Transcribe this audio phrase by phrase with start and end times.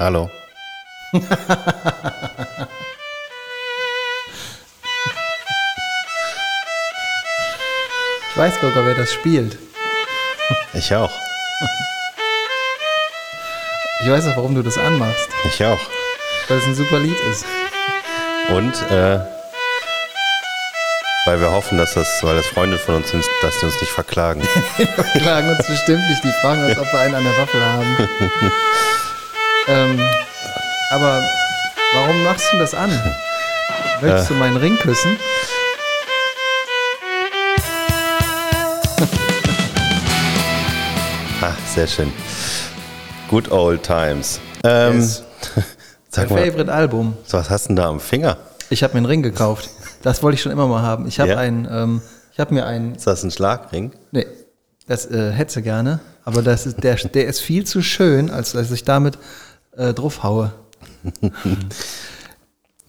[0.00, 0.30] Hallo.
[1.12, 1.20] Ich
[8.34, 9.58] weiß sogar, wer das spielt.
[10.72, 11.12] Ich auch.
[14.00, 15.28] Ich weiß auch, warum du das anmachst.
[15.44, 15.78] Ich auch.
[16.48, 17.44] Weil es ein super Lied ist.
[18.48, 19.20] Und äh,
[21.26, 23.92] weil wir hoffen, dass das, weil das Freunde von uns sind, dass die uns nicht
[23.92, 24.40] verklagen.
[24.78, 24.86] Die
[25.20, 26.24] klagen uns bestimmt nicht.
[26.24, 28.08] Die fragen uns, ob wir einen an der Waffel haben.
[29.68, 30.00] ähm,
[30.90, 31.22] aber
[31.94, 32.90] warum machst du das an?
[34.02, 35.18] Möchtest du meinen Ring küssen?
[41.42, 42.12] Ah, sehr schön.
[43.28, 44.40] Good old times.
[44.64, 45.22] Ähm, Yes.
[46.10, 47.14] Sag Mein mal, Favorite Album.
[47.30, 48.36] was hast du denn da am Finger?
[48.68, 49.70] Ich habe mir einen Ring gekauft.
[50.02, 51.06] Das wollte ich schon immer mal haben.
[51.06, 51.38] Ich habe Ja?
[51.38, 53.92] einen, ähm, ich habe mir einen, Ist das ein Schlagring?
[54.10, 54.26] nee,
[54.86, 58.52] das äh, hätte sie gerne, aber das ist, der, der ist viel zu schön, als
[58.52, 59.18] dass ich damit
[59.76, 60.52] äh, drauf haue.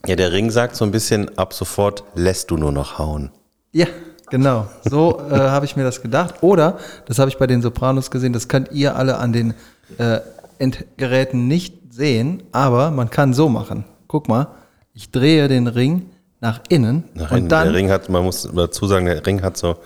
[0.04, 3.30] Ja, der Ring sagt so ein bisschen, ab sofort lässt du nur noch hauen.
[3.70, 3.86] Ja,
[4.30, 4.66] genau.
[4.82, 6.42] So äh, habe ich mir das gedacht.
[6.42, 9.54] Oder, das habe ich bei den Sopranos gesehen, das könnt ihr alle an den
[9.98, 10.18] äh,
[10.58, 13.84] Endgeräten nicht sehen, aber man kann so machen.
[14.08, 14.48] Guck mal,
[14.92, 16.10] ich drehe den Ring
[16.40, 19.56] nach innen Nach und dann der Ring hat, man muss dazu sagen, der Ring hat
[19.56, 19.76] so,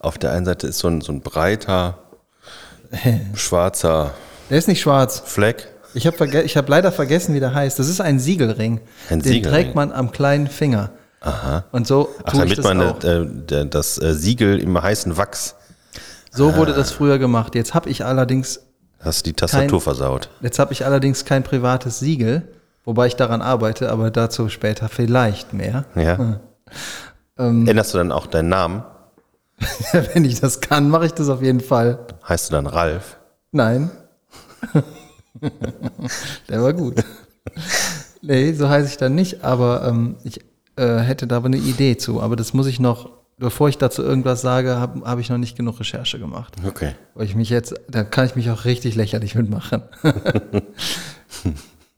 [0.00, 1.96] auf der einen Seite ist so ein, so ein breiter,
[3.34, 4.12] schwarzer
[4.48, 5.22] der ist nicht schwarz.
[5.24, 5.68] Fleck.
[5.96, 7.78] Ich habe verge ich hab leider vergessen, wie der heißt.
[7.78, 8.80] Das ist ein Siegelring.
[9.10, 9.62] Ein Den Siegelring.
[9.64, 10.90] trägt man am kleinen Finger.
[11.20, 11.64] Aha.
[11.72, 13.02] Und so Ach, tue ich damit das man auch.
[13.02, 15.56] äh, das äh, Siegel im heißen Wachs,
[16.30, 17.54] So wurde das früher gemacht.
[17.54, 18.60] Jetzt habe ich allerdings
[19.00, 20.28] hast du die Tastatur Kein- versaut.
[20.42, 22.42] Jetzt habe ich allerdings kein privates Siegel,
[22.84, 25.84] wobei ich daran arbeite, aber dazu später vielleicht mehr.
[25.94, 26.40] Ja.
[27.38, 27.66] Ähm.
[27.66, 28.84] Änderst du dann auch deinen Namen?
[30.12, 31.98] Wenn ich das kann, mache ich das auf jeden Fall.
[32.28, 33.16] Heißt du dann Ralf?
[33.52, 33.90] Nein.
[36.48, 36.96] Der war gut.
[38.22, 40.40] Nee, so heiße ich dann nicht, aber ähm, ich
[40.76, 42.20] äh, hätte da aber eine Idee zu.
[42.20, 45.56] Aber das muss ich noch, bevor ich dazu irgendwas sage, habe hab ich noch nicht
[45.56, 46.54] genug Recherche gemacht.
[46.66, 46.94] Okay.
[47.14, 49.82] Weil ich mich jetzt, da kann ich mich auch richtig lächerlich mitmachen.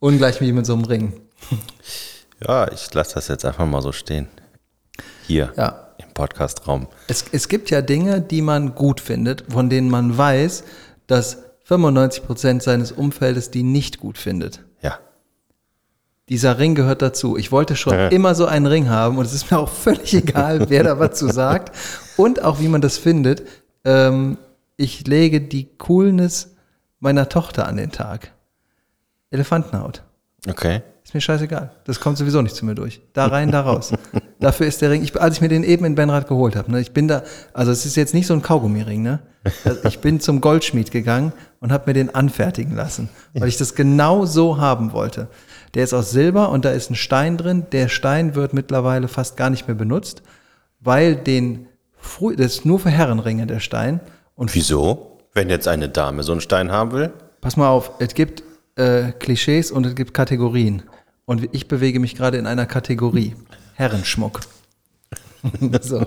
[0.00, 1.12] Ungleich wie mit so einem Ring.
[2.46, 4.28] Ja, ich lasse das jetzt einfach mal so stehen.
[5.26, 5.88] Hier Ja.
[5.98, 6.86] im Podcastraum.
[7.08, 10.62] Es, es gibt ja Dinge, die man gut findet, von denen man weiß,
[11.06, 11.38] dass
[11.68, 14.64] 95 Prozent seines Umfeldes die nicht gut findet.
[14.80, 14.98] Ja.
[16.30, 17.36] Dieser Ring gehört dazu.
[17.36, 18.08] Ich wollte schon Ja.
[18.08, 21.18] immer so einen Ring haben und es ist mir auch völlig egal, wer da was
[21.18, 21.76] zu sagt
[22.16, 23.46] und auch wie man das findet.
[23.84, 24.38] Ähm,
[24.78, 26.54] ich lege die Coolness
[27.00, 28.32] meiner Tochter an den Tag.
[29.30, 30.02] Elefantenhaut.
[30.46, 30.82] Okay.
[31.08, 31.70] Ist mir scheißegal.
[31.84, 33.00] Das kommt sowieso nicht zu mir durch.
[33.14, 33.92] Da rein, da raus.
[34.40, 36.80] Dafür ist der Ring, ich, als ich mir den eben in Benrad geholt habe, ne,
[36.80, 37.22] ich bin da,
[37.54, 39.20] also es ist jetzt nicht so ein Kaugummiring, ne?
[39.64, 43.74] Also Ich bin zum Goldschmied gegangen und habe mir den anfertigen lassen, weil ich das
[43.74, 45.28] genau so haben wollte.
[45.72, 47.64] Der ist aus Silber und da ist ein Stein drin.
[47.72, 50.22] Der Stein wird mittlerweile fast gar nicht mehr benutzt,
[50.78, 51.68] weil den,
[52.36, 54.00] das ist nur für Herrenringe, der Stein.
[54.34, 55.18] Und Wieso?
[55.32, 57.12] Wenn jetzt eine Dame so einen Stein haben will?
[57.40, 58.42] Pass mal auf, es gibt
[58.78, 60.82] äh, Klischees und es gibt Kategorien.
[61.26, 63.34] Und ich bewege mich gerade in einer Kategorie.
[63.74, 64.40] Herrenschmuck.
[65.82, 66.06] so.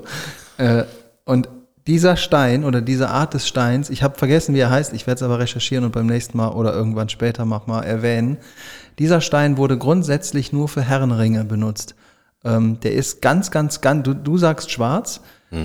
[0.57, 0.83] äh,
[1.25, 1.47] und
[1.87, 5.17] dieser Stein oder diese Art des Steins, ich habe vergessen, wie er heißt, ich werde
[5.19, 8.37] es aber recherchieren und beim nächsten Mal oder irgendwann später mach mal erwähnen.
[8.99, 11.95] Dieser Stein wurde grundsätzlich nur für Herrenringe benutzt.
[12.43, 15.21] Ähm, der ist ganz, ganz, ganz, du, du sagst schwarz,
[15.51, 15.59] Ja,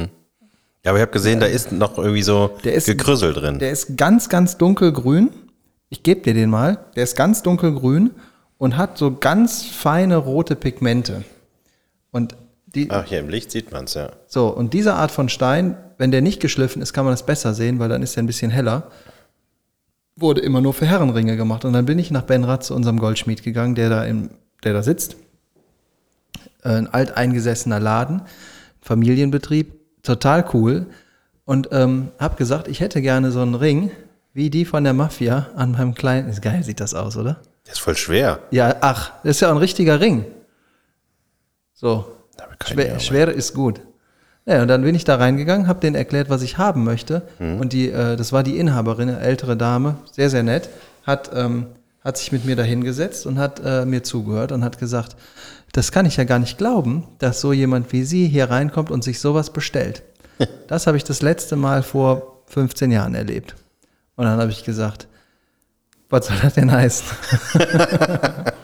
[0.91, 3.59] aber ich habe gesehen, da ist noch irgendwie so Der ist- Gekrüssel drin.
[3.59, 5.31] Der ist ganz, ganz dunkelgrün.
[5.89, 6.79] Ich gebe dir den mal.
[6.97, 8.11] Der ist ganz dunkelgrün
[8.59, 11.25] und hat so ganz feine rote Pigmente.
[12.11, 12.37] Und
[12.67, 14.11] die, Ach, hier im Licht sieht man es, ja.
[14.27, 17.55] so, und diese Art von Stein, wenn der nicht geschliffen ist, kann man das besser
[17.55, 18.91] sehen, weil dann ist er ein bisschen heller.
[20.17, 21.65] Wurde immer nur für Herrenringe gemacht.
[21.65, 24.31] Und dann bin ich nach Benrad zu unserem Goldschmied gegangen, der da, im,
[24.65, 25.17] der da sitzt.
[26.65, 28.23] Äh, Ein alteingesessener Laden,
[28.81, 29.73] Familienbetrieb,
[30.03, 30.87] total cool.
[31.45, 33.91] Und ähm, habe gesagt, ich hätte gerne so einen Ring,
[34.37, 36.29] wie die von der Mafia an meinem kleinen.
[36.29, 37.41] Ist geil, sieht das aus, oder?
[37.67, 38.41] Der ist voll schwer.
[38.51, 40.25] Ja, ach, das ist ja auch ein richtiger Ring.
[41.75, 42.07] So,
[42.65, 43.01] Schwer.
[43.01, 43.81] Schwere ist gut.
[44.45, 47.23] Ja, und dann bin ich da reingegangen, habe denen erklärt, was ich haben möchte.
[47.39, 50.69] Und die, äh, das war die Inhaberin, eine ältere Dame, sehr, sehr nett,
[51.05, 51.67] hat, ähm,
[52.05, 55.17] hat sich mit mir da hingesetzt und hat äh, mir zugehört und hat gesagt,
[55.73, 59.03] das kann ich ja gar nicht glauben, dass so jemand wie Sie hier reinkommt und
[59.03, 60.03] sich sowas bestellt.
[60.69, 63.55] Das habe ich das letzte Mal vor 15 Jahren erlebt.
[64.17, 65.09] Und dann habe ich gesagt,
[66.09, 67.07] was soll das denn heißen?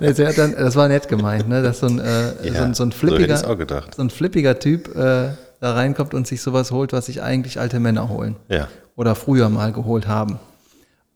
[0.00, 1.62] Das war nett gemeint, ne?
[1.62, 5.30] dass so ein, äh, so, ein, so ein flippiger, so ein flippiger Typ äh,
[5.60, 8.36] da reinkommt und sich sowas holt, was sich eigentlich alte Männer holen.
[8.48, 8.68] Ja.
[8.96, 10.38] Oder früher mal geholt haben.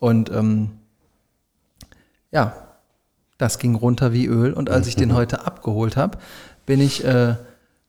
[0.01, 0.71] Und ähm,
[2.31, 2.55] ja,
[3.37, 4.53] das ging runter wie Öl.
[4.53, 6.19] Und als ich den heute abgeholt habe,
[6.65, 7.35] bin ich äh,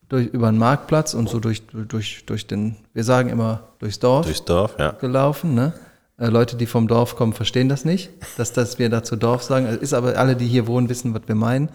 [0.10, 4.26] durch, über den Marktplatz und so durch, durch, durch den, wir sagen immer, durchs Dorf
[4.26, 4.92] Durchs Dorf, ja.
[4.92, 5.54] gelaufen.
[5.54, 5.74] Ne?
[6.20, 9.66] Äh, Leute, die vom Dorf kommen, verstehen das nicht, dass, dass wir dazu Dorf sagen.
[9.66, 11.70] Es ist aber alle, die hier wohnen, wissen, was wir meinen.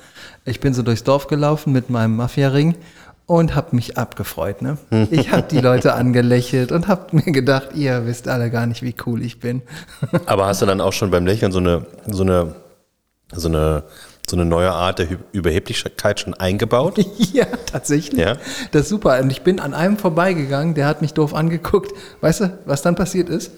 [0.44, 2.76] Ich bin so durchs Dorf gelaufen mit meinem Mafia-Ring
[3.26, 4.60] und habe mich abgefreut.
[4.60, 4.76] Ne?
[5.10, 8.94] Ich habe die Leute angelächelt und habe mir gedacht, ihr wisst alle gar nicht, wie
[9.06, 9.62] cool ich bin.
[10.26, 12.54] Aber hast du dann auch schon beim Lächeln so eine, so eine,
[13.32, 13.84] so eine,
[14.28, 16.98] so eine neue Art der Überheblichkeit schon eingebaut?
[17.32, 18.20] ja, tatsächlich.
[18.20, 18.36] Ja.
[18.72, 19.18] Das ist super.
[19.20, 21.92] Und ich bin an einem vorbeigegangen, der hat mich doof angeguckt.
[22.20, 23.52] Weißt du, was dann passiert ist?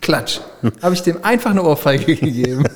[0.00, 0.40] Klatsch.
[0.82, 2.64] Habe ich dem einfach eine Ohrfeige gegeben.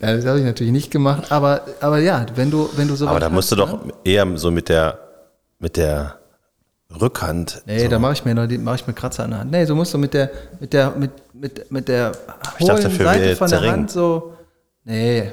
[0.00, 3.06] ja, das habe ich natürlich nicht gemacht, aber, aber ja, wenn du, wenn du so
[3.08, 4.98] Aber da musst du doch eher so mit der,
[5.58, 6.18] mit der
[7.00, 7.62] Rückhand.
[7.66, 7.88] Nee, so.
[7.88, 9.50] da mache ich mir noch mache ich mir Kratzer an der Hand.
[9.50, 12.12] Nee, so musst du mit der, mit der, mit, mit, mit der
[12.58, 14.34] Ich dachte, dafür Seite von jetzt der Hand so.
[14.84, 15.32] Nee,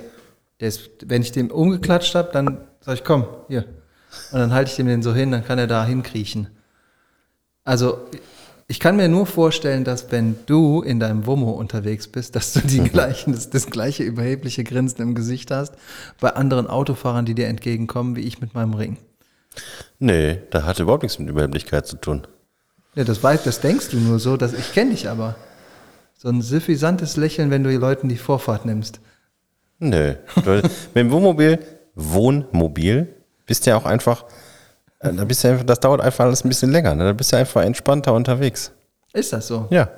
[0.57, 3.65] ist, wenn ich dem umgeklatscht habe, dann sag ich, komm, hier.
[4.31, 6.47] Und dann halte ich dem den so hin, dann kann er da hinkriechen.
[7.63, 7.99] Also,
[8.71, 12.61] ich kann mir nur vorstellen, dass wenn du in deinem Wummo unterwegs bist, dass du
[12.61, 15.73] die gleichen, das, das gleiche überhebliche Grinsen im Gesicht hast
[16.21, 18.95] bei anderen Autofahrern, die dir entgegenkommen, wie ich mit meinem Ring.
[19.99, 22.25] Nee, da hat überhaupt nichts mit Überheblichkeit zu tun.
[22.95, 25.35] Ja, das weißt, das denkst du nur so, dass ich kenne dich aber.
[26.17, 29.01] So ein suffisantes Lächeln, wenn du den Leuten die Vorfahrt nimmst.
[29.79, 30.13] Nö.
[30.45, 31.59] Du- mit dem Wohnmobil,
[31.95, 33.07] Wohnmobil,
[33.45, 34.23] bist du ja auch einfach,
[35.01, 36.95] äh, da bist du einfach, das dauert einfach alles ein bisschen länger.
[36.95, 37.05] Ne?
[37.05, 38.71] Da bist du einfach entspannter unterwegs.
[39.13, 39.67] Ist das so?
[39.69, 39.89] Ja.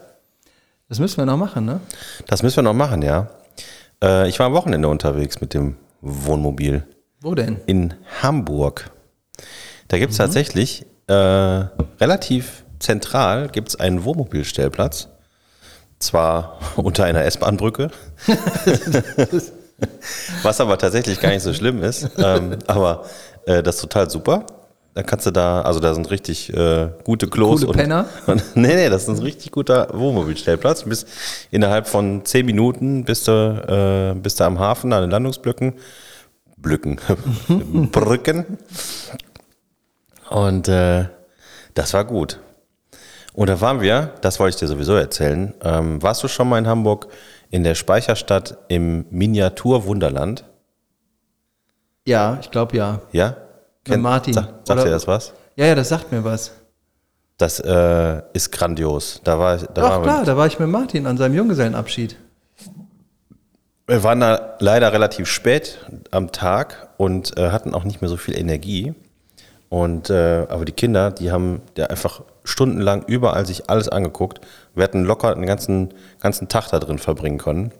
[0.90, 1.80] Das müssen wir noch machen, ne?
[2.28, 3.28] Das müssen wir noch machen, ja.
[4.04, 6.84] Äh, ich war am Wochenende unterwegs mit dem Wohnmobil
[7.22, 7.58] Wo denn?
[7.66, 8.92] in Hamburg.
[9.88, 15.10] Da gibt es tatsächlich äh, relativ zentral gibt's einen Wohnmobilstellplatz.
[16.00, 17.90] Zwar unter einer S-Bahn-Brücke,
[20.44, 22.10] was aber tatsächlich gar nicht so schlimm ist.
[22.18, 23.06] Ähm, aber
[23.46, 24.46] äh, das ist total super.
[24.94, 27.62] Da kannst du da, also da sind richtig äh, gute Klos.
[27.62, 28.06] Coole und, Penner?
[28.28, 30.84] Und, nee, nee, das ist ein richtig guter Wohnmobilstellplatz.
[30.84, 31.06] Bis
[31.50, 35.74] innerhalb von zehn Minuten bist du, äh, bist du am Hafen, an den Landungsblöcken.
[36.58, 37.00] Blöcken.
[37.92, 38.58] Brücken.
[40.30, 41.06] Und äh,
[41.74, 42.40] das war gut.
[43.34, 45.56] Und da waren wir, das wollte ich dir sowieso erzählen.
[45.64, 47.08] Ähm, warst du schon mal in Hamburg
[47.50, 50.46] in der Speicherstadt im Miniatur-Wunderland?
[52.06, 53.02] Ja, ich glaube ja.
[53.12, 53.38] Ja?
[53.88, 54.34] Mit Martin.
[54.34, 55.34] Sag, sagt Oder- dir das was?
[55.56, 56.52] Ja, ja, das sagt mir was.
[57.38, 59.20] Das äh, ist grandios.
[59.24, 62.16] Da war, da Ach waren klar, da war ich mit Martin an seinem Junggesellenabschied.
[63.86, 65.80] Wir waren da leider relativ spät
[66.12, 68.94] am Tag und äh, hatten auch nicht mehr so viel Energie.
[69.68, 74.40] Und äh, aber die Kinder, die haben ja einfach stundenlang überall sich alles angeguckt.
[74.76, 77.72] Wir hätten locker den ganzen, ganzen Tag da drin verbringen können.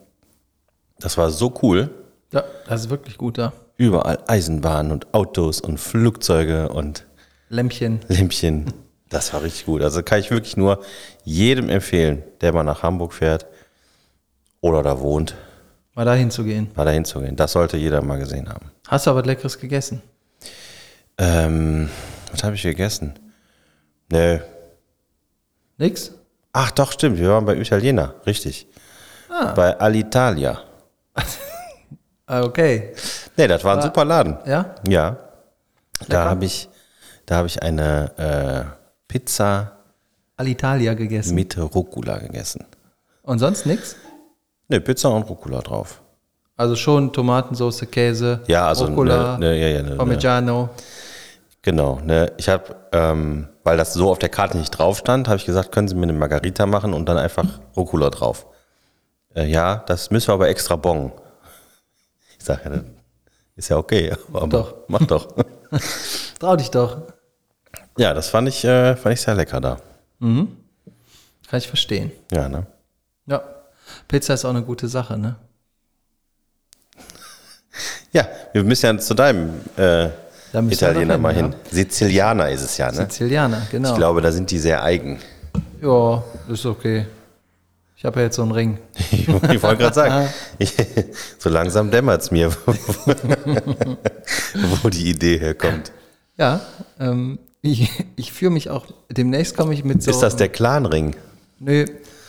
[1.00, 1.90] Das war so cool.
[2.32, 3.54] Ja, das ist wirklich gut da.
[3.78, 7.06] Überall Eisenbahnen und Autos und Flugzeuge und
[7.50, 8.00] Lämpchen.
[8.08, 8.72] Lämpchen.
[9.10, 9.82] Das war richtig gut.
[9.82, 10.84] Also kann ich wirklich nur
[11.24, 13.46] jedem empfehlen, der mal nach Hamburg fährt
[14.62, 15.36] oder da wohnt,
[15.96, 16.72] Mal dahin zu gehen.
[16.76, 17.36] mal dahin zu gehen.
[17.36, 18.72] Das sollte jeder mal gesehen haben.
[18.88, 20.02] Hast du aber was Leckeres gegessen?
[21.20, 21.90] Ähm,
[22.32, 23.14] was habe ich gegessen?
[24.12, 24.40] Nö.
[25.78, 26.12] Nix?
[26.52, 27.20] Ach doch, stimmt.
[27.20, 28.16] Wir waren bei Italiener.
[28.26, 28.68] Richtig.
[29.56, 30.62] Bei Alitalia.
[32.26, 32.94] Ah, okay.
[33.38, 34.38] Nee, das war ein super Laden.
[34.46, 34.76] Ja?
[34.88, 35.18] Ja.
[36.08, 36.70] Da habe ich,
[37.26, 39.72] da habe ich eine äh, Pizza
[40.38, 41.36] Alitalia gegessen.
[41.36, 42.66] mit Rucola gegessen.
[43.24, 43.96] Und sonst nix?
[44.68, 46.02] Ne, Pizza und Rucola drauf.
[46.58, 49.96] Also schon Tomatensauce, Käse, Ja, also Rucola, ne, ne, ja, ja, ne, ne.
[49.96, 50.70] Parmigiano.
[51.62, 55.38] Genau, ne, ich habe, ähm, weil das so auf der Karte nicht drauf stand, habe
[55.38, 58.46] ich gesagt, können Sie mir eine Margarita machen und dann einfach Rucola drauf.
[59.36, 61.12] Äh, ja, das müssen wir aber extra bongen.
[62.38, 62.82] Ich sage, ja,
[63.56, 64.76] ist ja okay, aber Doch.
[64.88, 65.28] mach doch.
[66.40, 67.02] Trau dich doch.
[67.98, 69.78] ja, das fand ich, äh, fand ich sehr lecker da.
[70.20, 70.48] Kann
[71.52, 72.12] ich verstehen.
[72.32, 72.66] Ja, ne?
[73.28, 73.44] Ja.
[74.08, 75.36] Pizza ist auch eine gute Sache, ne?
[78.12, 80.10] Ja, wir müssen ja zu deinem äh,
[80.70, 81.56] Italiener mal hin, hin.
[81.72, 83.08] Sizilianer ist es ja, ne?
[83.08, 83.90] Sizilianer, genau.
[83.90, 85.20] Ich glaube, da sind die sehr eigen.
[85.82, 87.08] ja, ist okay.
[88.04, 88.80] Ich habe ja jetzt so einen Ring.
[89.12, 90.76] Ich wollte gerade sagen, ich,
[91.40, 92.52] so langsam dämmert es mir,
[94.82, 95.94] wo die Idee herkommt.
[96.36, 96.60] Ja,
[97.00, 100.12] ähm, ich, ich führe mich auch, demnächst komme ich mit so...
[100.12, 101.16] Ist das der Clanring?
[101.60, 101.86] Nö,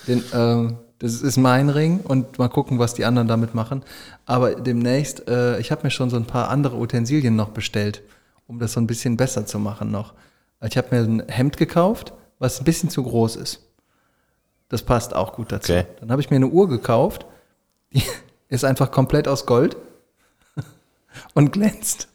[0.07, 3.83] den, ähm, das ist mein Ring und mal gucken, was die anderen damit machen.
[4.25, 8.01] Aber demnächst, äh, ich habe mir schon so ein paar andere Utensilien noch bestellt,
[8.47, 10.13] um das so ein bisschen besser zu machen noch.
[10.65, 13.59] Ich habe mir ein Hemd gekauft, was ein bisschen zu groß ist.
[14.69, 15.73] Das passt auch gut dazu.
[15.73, 15.85] Okay.
[15.99, 17.25] Dann habe ich mir eine Uhr gekauft,
[17.93, 18.03] die
[18.49, 19.77] ist einfach komplett aus Gold
[21.33, 22.07] und glänzt.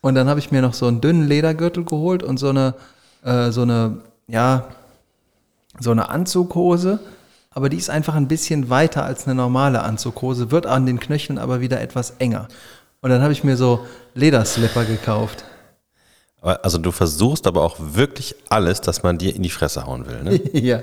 [0.00, 2.74] Und dann habe ich mir noch so einen dünnen Ledergürtel geholt und so eine,
[3.22, 4.68] äh, so eine, ja,
[5.80, 7.00] so eine Anzughose.
[7.50, 11.38] Aber die ist einfach ein bisschen weiter als eine normale Anzughose, wird an den Knöcheln
[11.38, 12.48] aber wieder etwas enger.
[13.00, 15.44] Und dann habe ich mir so Lederslipper gekauft.
[16.44, 20.22] Also du versuchst aber auch wirklich alles, dass man dir in die Fresse hauen will.
[20.22, 20.40] Ne?
[20.52, 20.82] Ja.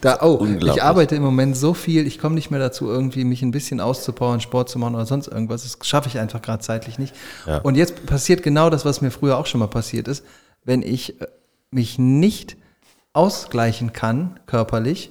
[0.00, 0.76] Da, oh, unglaublich.
[0.76, 3.80] ich arbeite im Moment so viel, ich komme nicht mehr dazu, irgendwie mich ein bisschen
[3.80, 5.62] auszupowern, Sport zu machen oder sonst irgendwas.
[5.62, 7.14] Das schaffe ich einfach gerade zeitlich nicht.
[7.46, 7.58] Ja.
[7.58, 10.24] Und jetzt passiert genau das, was mir früher auch schon mal passiert ist.
[10.64, 11.26] Wenn ich äh,
[11.70, 12.56] mich nicht
[13.12, 15.10] ausgleichen kann, körperlich,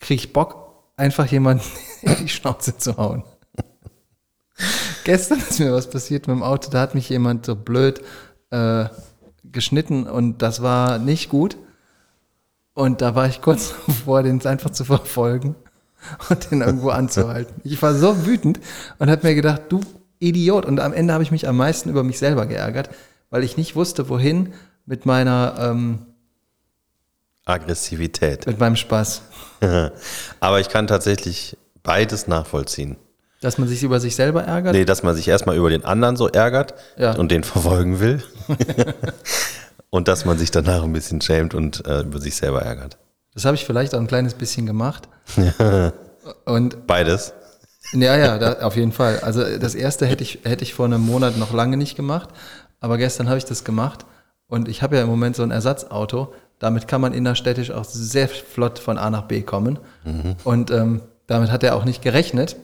[0.00, 1.64] kriege ich Bock, einfach jemanden
[2.02, 3.22] in die Schnauze zu hauen.
[5.04, 8.00] Gestern ist mir was passiert mit dem Auto, da hat mich jemand so blöd
[8.50, 8.86] äh,
[9.44, 11.56] geschnitten und das war nicht gut.
[12.74, 15.54] Und da war ich kurz davor, den einfach zu verfolgen
[16.28, 17.60] und den irgendwo anzuhalten.
[17.64, 18.60] Ich war so wütend
[18.98, 19.80] und habe mir gedacht, du
[20.18, 20.66] Idiot.
[20.66, 22.90] Und am Ende habe ich mich am meisten über mich selber geärgert,
[23.30, 24.52] weil ich nicht wusste, wohin
[24.86, 26.06] mit meiner, ähm,
[27.46, 28.46] Aggressivität.
[28.46, 29.22] mit meinem Spaß.
[30.40, 32.96] Aber ich kann tatsächlich beides nachvollziehen.
[33.40, 34.74] Dass man sich über sich selber ärgert.
[34.74, 37.16] Nee, dass man sich erstmal über den anderen so ärgert Ja.
[37.16, 38.22] und den verfolgen will.
[39.90, 42.98] und dass man sich danach ein bisschen schämt und äh, über sich selber ärgert.
[43.34, 45.08] Das habe ich vielleicht auch ein kleines bisschen gemacht.
[46.44, 47.32] Und Beides.
[47.92, 49.20] Ja, ja, da, auf jeden Fall.
[49.20, 52.28] Also das erste hätte ich, hätte ich vor einem Monat noch lange nicht gemacht,
[52.78, 54.04] aber gestern habe ich das gemacht
[54.46, 56.32] und ich habe ja im Moment so ein Ersatzauto.
[56.58, 59.78] Damit kann man innerstädtisch auch sehr flott von A nach B kommen.
[60.44, 62.56] Und ähm, damit hat er auch nicht gerechnet.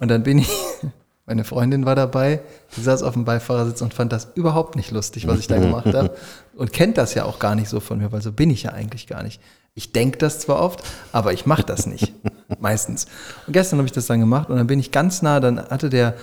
[0.00, 0.48] Und dann bin ich,
[1.26, 2.40] meine Freundin war dabei,
[2.76, 5.94] die saß auf dem Beifahrersitz und fand das überhaupt nicht lustig, was ich da gemacht
[5.94, 6.16] habe.
[6.56, 8.72] Und kennt das ja auch gar nicht so von mir, weil so bin ich ja
[8.72, 9.40] eigentlich gar nicht.
[9.74, 12.12] Ich denke das zwar oft, aber ich mache das nicht.
[12.60, 13.06] Meistens.
[13.46, 15.90] Und gestern habe ich das dann gemacht und dann bin ich ganz nah, dann hatte
[15.90, 16.14] der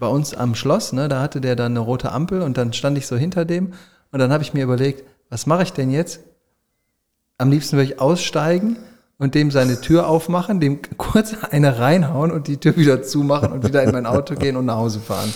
[0.00, 2.98] bei uns am Schloss, ne, da hatte der dann eine rote Ampel und dann stand
[2.98, 3.72] ich so hinter dem
[4.12, 6.20] und dann habe ich mir überlegt, was mache ich denn jetzt?
[7.36, 8.76] Am liebsten würde ich aussteigen
[9.18, 13.66] und dem seine Tür aufmachen, dem kurz eine reinhauen und die Tür wieder zumachen und
[13.66, 15.32] wieder in mein Auto gehen und nach Hause fahren.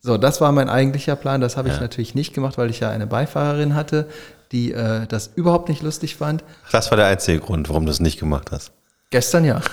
[0.00, 1.40] So, das war mein eigentlicher Plan.
[1.40, 4.08] Das habe ich natürlich nicht gemacht, weil ich ja eine Beifahrerin hatte,
[4.50, 6.42] die äh, das überhaupt nicht lustig fand.
[6.72, 8.72] Das war der einzige Grund, warum du es nicht gemacht hast.
[9.10, 9.60] Gestern ja.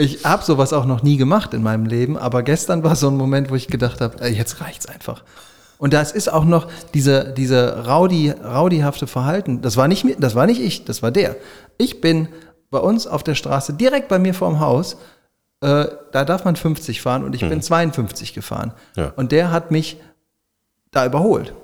[0.00, 3.18] Ich habe sowas auch noch nie gemacht in meinem Leben, aber gestern war so ein
[3.18, 5.24] Moment, wo ich gedacht habe, ey, jetzt reicht's einfach.
[5.80, 9.62] Und das ist auch noch diese, diese Rowdy, rowdyhafte Verhalten.
[9.62, 11.36] Das war nicht mir, das war nicht ich, das war der.
[11.78, 12.28] Ich bin
[12.70, 14.98] bei uns auf der Straße, direkt bei mir vorm Haus,
[15.62, 18.74] äh, da darf man 50 fahren und ich bin 52 gefahren.
[18.94, 19.14] Ja.
[19.16, 19.96] Und der hat mich
[20.90, 21.54] da überholt.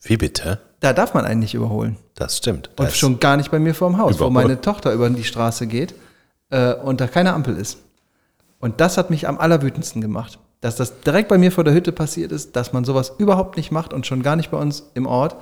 [0.00, 0.60] Wie bitte?
[0.80, 1.98] Da darf man einen nicht überholen.
[2.14, 2.70] Das stimmt.
[2.76, 5.66] Da Und schon gar nicht bei mir vorm Haus, wo meine Tochter über die Straße
[5.66, 5.94] geht
[6.48, 7.78] äh, und da keine Ampel ist.
[8.60, 10.38] Und das hat mich am allerwütendsten gemacht.
[10.60, 13.70] Dass das direkt bei mir vor der Hütte passiert ist, dass man sowas überhaupt nicht
[13.70, 15.36] macht und schon gar nicht bei uns im Ort.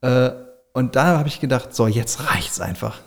[0.00, 0.30] Äh,
[0.72, 2.98] und da habe ich gedacht, so, jetzt reicht's einfach.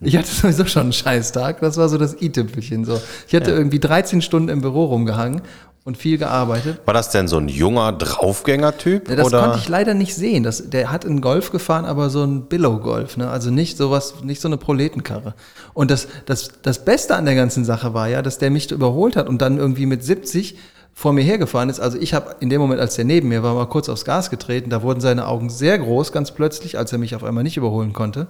[0.00, 1.60] Ich hatte sowieso schon einen Scheißtag.
[1.60, 2.84] Das war so das i-Tüpfelchen.
[2.84, 3.00] So.
[3.26, 5.42] Ich hatte irgendwie 13 Stunden im Büro rumgehangen
[5.86, 6.80] und viel gearbeitet.
[6.84, 9.08] War das denn so ein junger Draufgänger-Typ?
[9.08, 9.40] Ja, das oder?
[9.40, 10.42] konnte ich leider nicht sehen.
[10.42, 13.30] Das, der hat einen Golf gefahren, aber so ein Billow-Golf, ne?
[13.30, 15.34] Also nicht sowas, nicht so eine Proletenkarre.
[15.74, 19.16] Und das, das, das Beste an der ganzen Sache war ja, dass der mich überholt
[19.16, 20.56] hat und dann irgendwie mit 70
[20.98, 21.78] vor mir hergefahren ist.
[21.78, 24.30] Also ich habe in dem Moment, als der neben mir war, mal kurz aufs Gas
[24.30, 24.70] getreten.
[24.70, 27.92] Da wurden seine Augen sehr groß, ganz plötzlich, als er mich auf einmal nicht überholen
[27.92, 28.28] konnte.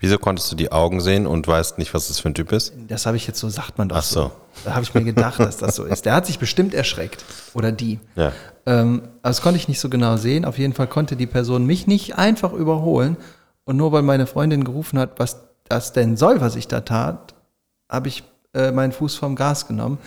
[0.00, 2.72] Wieso konntest du die Augen sehen und weißt nicht, was das für ein Typ ist?
[2.88, 4.30] Das habe ich jetzt so, sagt man doch Ach so.
[4.64, 6.06] Da habe ich mir gedacht, dass das so ist.
[6.06, 7.22] Der hat sich bestimmt erschreckt.
[7.52, 8.00] Oder die.
[8.14, 8.32] Ja.
[8.64, 10.46] Ähm, also das konnte ich nicht so genau sehen.
[10.46, 13.18] Auf jeden Fall konnte die Person mich nicht einfach überholen.
[13.64, 17.34] Und nur weil meine Freundin gerufen hat, was das denn soll, was ich da tat,
[17.90, 19.98] habe ich äh, meinen Fuß vom Gas genommen,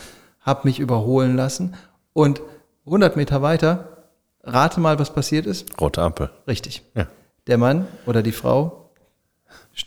[0.42, 1.76] habe mich überholen lassen
[2.14, 2.42] und
[2.86, 4.06] 100 Meter weiter,
[4.44, 5.80] rate mal, was passiert ist.
[5.80, 6.30] Rote Ampel.
[6.48, 6.84] Richtig.
[6.96, 7.08] Ja.
[7.48, 8.92] Der Mann oder die Frau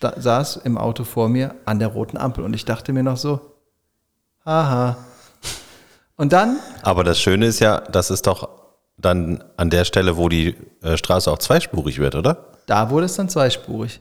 [0.01, 3.41] saß im Auto vor mir an der roten Ampel und ich dachte mir noch so,
[4.45, 4.97] haha.
[6.17, 8.49] Und dann Aber das Schöne ist ja, das ist doch
[8.97, 12.53] dann an der Stelle, wo die äh, Straße auch zweispurig wird, oder?
[12.67, 14.01] Da wurde es dann zweispurig.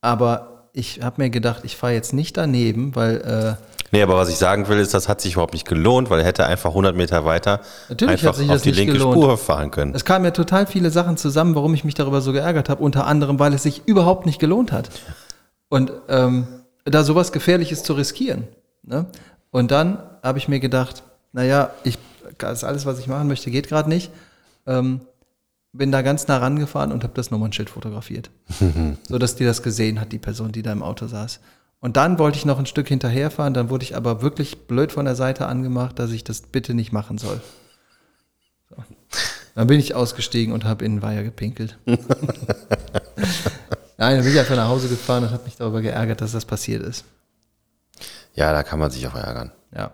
[0.00, 3.16] Aber ich habe mir gedacht, ich fahre jetzt nicht daneben, weil
[3.58, 6.20] äh, Nee, aber was ich sagen will, ist, das hat sich überhaupt nicht gelohnt, weil
[6.20, 9.14] er hätte einfach 100 Meter weiter Natürlich einfach auf die linke gelohnt.
[9.14, 9.94] Spur fahren können.
[9.94, 12.82] es kamen ja total viele Sachen zusammen, warum ich mich darüber so geärgert habe.
[12.82, 14.90] Unter anderem, weil es sich überhaupt nicht gelohnt hat.
[15.70, 16.46] Und ähm,
[16.84, 18.44] da sowas Gefährliches zu riskieren.
[18.82, 19.06] Ne?
[19.50, 21.98] Und dann habe ich mir gedacht, naja, ich,
[22.36, 24.10] das alles, was ich machen möchte, geht gerade nicht.
[24.66, 25.00] Ähm,
[25.72, 28.30] bin da ganz nah rangefahren und habe das Nummernschild fotografiert.
[29.08, 31.40] so dass die das gesehen hat, die Person, die da im Auto saß.
[31.80, 35.04] Und dann wollte ich noch ein Stück hinterherfahren, dann wurde ich aber wirklich blöd von
[35.04, 37.40] der Seite angemacht, dass ich das bitte nicht machen soll.
[38.68, 38.76] So.
[39.54, 41.78] Dann bin ich ausgestiegen und habe in den Weiher gepinkelt.
[41.86, 41.98] Nein,
[44.16, 46.82] dann bin ich einfach nach Hause gefahren und habe mich darüber geärgert, dass das passiert
[46.82, 47.04] ist.
[48.34, 49.50] Ja, da kann man sich auch ärgern.
[49.74, 49.90] Ja.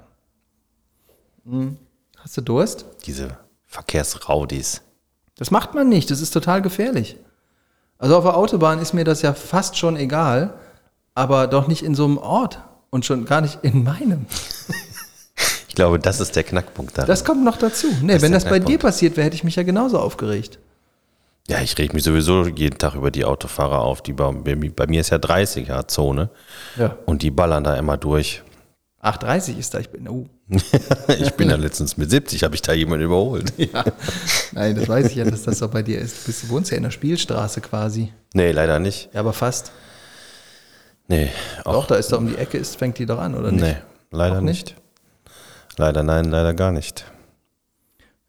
[1.45, 1.79] Hm.
[2.19, 2.85] Hast du Durst?
[3.07, 4.83] Diese Verkehrsraudis.
[5.37, 7.17] Das macht man nicht, das ist total gefährlich.
[7.99, 10.55] Also auf der Autobahn ist mir das ja fast schon egal,
[11.15, 12.61] aber doch nicht in so einem Ort
[12.91, 14.27] und schon gar nicht in meinem.
[15.69, 17.05] Ich glaube, das ist der Knackpunkt da.
[17.05, 17.89] Das kommt noch dazu.
[18.01, 20.61] Nee, Das wenn das bei dir passiert wäre, hätte ich mich ja genauso aufgeregt.
[21.49, 24.01] Ja, ich reg mich sowieso jeden Tag über die Autofahrer auf.
[24.01, 26.31] Die bei, bei mir ist ja 30er-Zone
[26.79, 26.97] Ja.
[27.07, 28.45] und die ballern da immer durch.
[29.05, 30.27] 8,30 ist da, ich bin, oh.
[31.19, 33.53] Ich bin ja letztens mit 70, habe ich da jemanden überholt.
[33.59, 33.85] Ja.
[34.53, 36.23] Nein, das weiß ich ja, dass das so bei dir ist.
[36.23, 38.13] Du, bist, du wohnst ja in der Spielstraße quasi.
[38.33, 39.11] Nee, leider nicht.
[39.13, 39.73] Ja, aber fast.
[41.07, 41.31] Nee,
[41.65, 43.63] Doch, auch da ist da um die Ecke, ist, fängt die doch an, oder nicht?
[43.63, 43.77] nee,
[44.11, 44.69] leider nicht.
[44.69, 44.77] nicht?
[45.77, 47.05] Leider nein, leider gar nicht.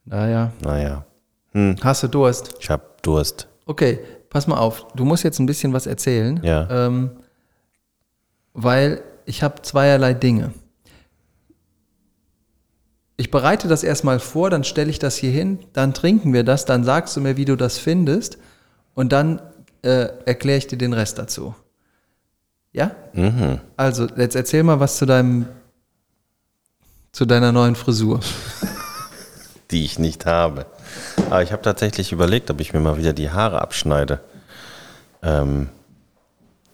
[0.03, 0.51] Naja.
[0.61, 1.05] Naja,
[1.81, 2.53] Hast du Durst?
[2.59, 3.47] ich habe Durst.
[3.65, 4.85] Okay, pass mal auf.
[4.93, 6.41] Du musst jetzt ein bisschen was erzählen.
[6.43, 6.67] Ja.
[6.69, 7.11] Ähm,
[8.53, 10.51] weil ich habe zweierlei Dinge.
[13.17, 16.65] Ich bereite das erstmal vor, dann stelle ich das hier hin, dann trinken wir das,
[16.65, 18.37] dann sagst du mir, wie du das findest
[18.93, 19.41] und dann
[19.83, 21.55] äh, erkläre ich dir den Rest dazu.
[22.73, 22.91] Ja?
[23.13, 23.61] Mhm.
[23.77, 25.47] Also, jetzt erzähl mal was zu deinem
[27.15, 28.19] zu deiner neuen Frisur.
[29.71, 30.65] Die ich nicht habe.
[31.29, 34.19] Aber ich habe tatsächlich überlegt, ob ich mir mal wieder die Haare abschneide.
[35.23, 35.69] Ähm,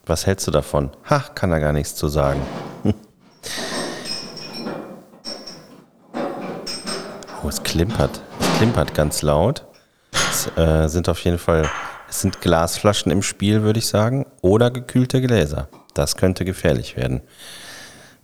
[0.03, 0.89] was hältst du davon?
[1.07, 2.41] Ha, kann da gar nichts zu sagen.
[7.43, 8.19] Oh, es klimpert.
[8.37, 9.65] Es klimpert ganz laut.
[10.11, 11.69] Es äh, sind auf jeden Fall,
[12.09, 15.69] es sind Glasflaschen im Spiel, würde ich sagen, oder gekühlte Gläser.
[15.93, 17.21] Das könnte gefährlich werden.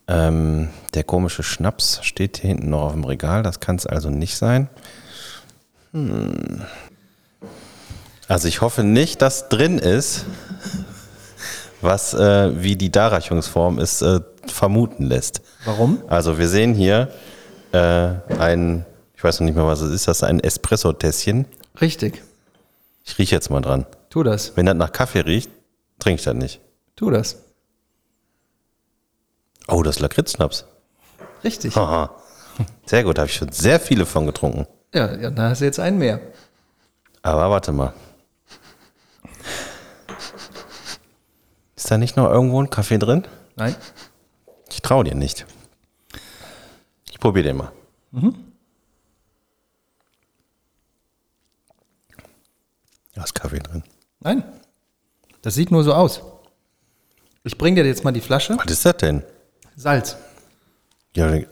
[0.10, 3.42] Ähm, der komische Schnaps steht hier hinten noch auf dem Regal.
[3.42, 4.68] Das kann es also nicht sein.
[5.94, 6.64] Hm.
[8.28, 10.26] Also ich hoffe nicht, dass drin ist,
[11.80, 15.42] was äh, wie die Darreichungsform es äh, vermuten lässt.
[15.64, 16.02] Warum?
[16.10, 17.10] Also wir sehen hier
[17.72, 18.86] äh, ein,
[19.18, 21.46] ich weiß noch nicht mehr, was es ist, das ist ein Espresso-Tässchen.
[21.82, 22.22] Richtig.
[23.04, 23.88] Ich rieche jetzt mal dran.
[24.12, 24.56] Tu das.
[24.56, 25.50] Wenn das nach Kaffee riecht,
[25.98, 26.62] trinke ich das nicht.
[26.96, 27.38] Tu das.
[29.68, 30.66] Oh, das ist Lakritzschnaps.
[31.44, 31.76] Richtig.
[31.76, 32.12] Haha.
[32.86, 34.68] Sehr gut, habe ich schon sehr viele von getrunken.
[34.94, 36.22] Ja, ja, da hast du jetzt einen mehr.
[37.24, 37.94] Aber warte mal.
[41.76, 43.26] Ist da nicht noch irgendwo ein Kaffee drin?
[43.56, 43.76] Nein?
[44.70, 45.48] Ich traue dir nicht.
[47.10, 47.72] Ich probiere den mal.
[53.18, 53.82] Da ist Kaffee drin.
[54.20, 54.44] Nein.
[55.42, 56.22] Das sieht nur so aus.
[57.44, 58.56] Ich bring dir jetzt mal die Flasche.
[58.60, 59.24] Was ist das denn?
[59.76, 60.16] Salz.
[61.16, 61.48] Ja, den-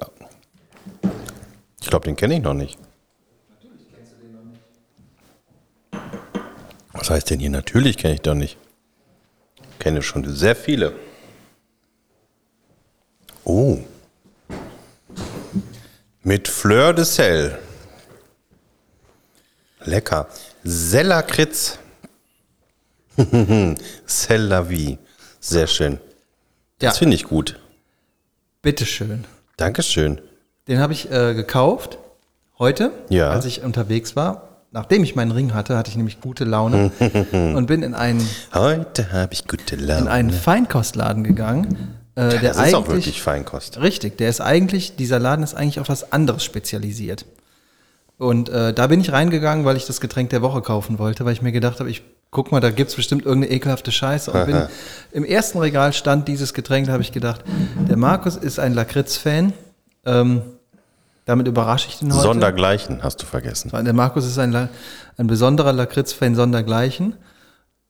[1.82, 2.78] ich glaube, den kenne ich noch nicht.
[6.94, 7.50] Was heißt denn hier?
[7.50, 8.58] Natürlich kenne ich doch nicht.
[9.80, 10.96] Kenne schon sehr viele.
[13.44, 13.80] Oh.
[16.22, 17.58] Mit Fleur de Sel.
[19.84, 20.28] Lecker.
[20.68, 21.78] Sellakritz.
[24.06, 24.98] Sel la vie.
[25.40, 26.00] Sehr schön.
[26.82, 27.60] Ja, Das finde ich gut.
[28.64, 29.26] bitteschön.
[29.58, 30.20] Dankeschön.
[30.68, 32.00] Den habe ich äh, gekauft
[32.58, 33.30] heute, Ja.
[33.30, 34.50] als ich unterwegs war.
[34.72, 36.92] Nachdem ich meinen Ring hatte, hatte ich nämlich gute Laune
[37.32, 40.02] und bin in einen, Heute habe ich gute Laune.
[40.02, 41.96] in einen Feinkostladen gegangen.
[42.16, 43.80] Äh, der das ist auch eigentlich, wirklich Feinkost.
[43.82, 47.26] Richtig, der ist eigentlich, dieser Laden ist eigentlich auf was anderes spezialisiert.
[48.18, 51.34] Und äh, da bin ich reingegangen, weil ich das Getränk der Woche kaufen wollte, weil
[51.34, 52.02] ich mir gedacht habe, ich
[52.32, 54.32] guck mal, da gibt's bestimmt irgendeine ekelhafte Scheiße.
[54.32, 54.64] Und bin,
[55.12, 57.44] im ersten Regal stand dieses Getränk, da habe ich gedacht,
[57.90, 59.54] der Markus ist ein Lakritz-Fan.
[60.06, 60.42] Ähm,
[61.26, 62.22] damit überrasche ich den heute.
[62.22, 63.72] Sondergleichen hast du vergessen.
[63.84, 64.70] Der Markus ist ein, La-
[65.18, 67.16] ein besonderer Lakritz-Fan sondergleichen.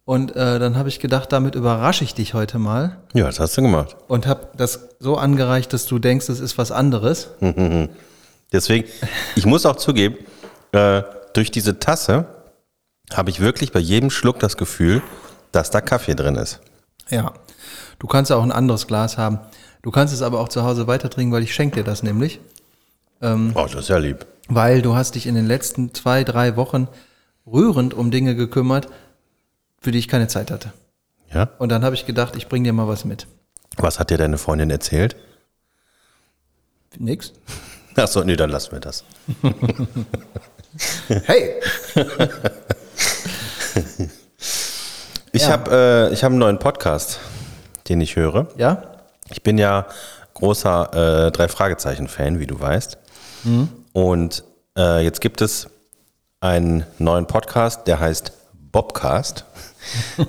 [0.06, 3.58] Und äh, dann habe ich gedacht, damit überrasche ich dich heute mal Ja, das hast
[3.58, 3.96] du gemacht.
[4.08, 7.30] und habe das so angereicht, dass du denkst, es ist was anderes.
[8.52, 8.88] Deswegen,
[9.36, 10.18] ich muss auch zugeben,
[10.72, 11.04] äh,
[11.34, 12.26] durch diese Tasse
[13.14, 15.02] habe ich wirklich bei jedem Schluck das Gefühl,
[15.52, 16.62] dass da Kaffee drin ist.
[17.10, 17.34] Ja.
[18.00, 19.40] Du kannst auch ein anderes Glas haben.
[19.82, 22.40] Du kannst es aber auch zu Hause weiter trinken, weil ich schenke dir das nämlich.
[23.22, 24.26] Oh, das ist ja lieb.
[24.48, 26.88] Weil du hast dich in den letzten zwei, drei Wochen
[27.48, 28.90] rührend um Dinge gekümmert,
[29.80, 30.74] für die ich keine Zeit hatte.
[31.34, 31.50] Ja?
[31.58, 33.28] Und dann habe ich gedacht, ich bringe dir mal was mit.
[33.78, 35.16] Was hat dir deine Freundin erzählt?
[36.98, 37.34] Nix.
[37.96, 39.04] Achso, nee, dann lassen wir das.
[41.26, 41.62] Hey!
[45.32, 45.50] Ich Ja.
[45.50, 45.72] habe
[46.10, 47.20] äh, ich hab einen neuen Podcast,
[47.90, 48.48] den ich höre.
[48.58, 48.84] Ja?
[49.30, 49.86] Ich bin ja
[50.34, 52.98] großer äh, Drei-Fragezeichen-Fan, wie du weißt.
[53.94, 54.44] Und
[54.78, 55.68] äh, jetzt gibt es
[56.40, 59.44] einen neuen Podcast, der heißt Bobcast.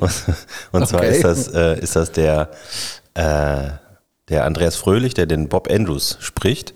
[0.73, 1.13] Und zwar Okay.
[1.17, 2.51] ist das, äh, ist das der,
[3.15, 3.69] äh,
[4.29, 6.75] der Andreas Fröhlich, der den Bob Andrews spricht,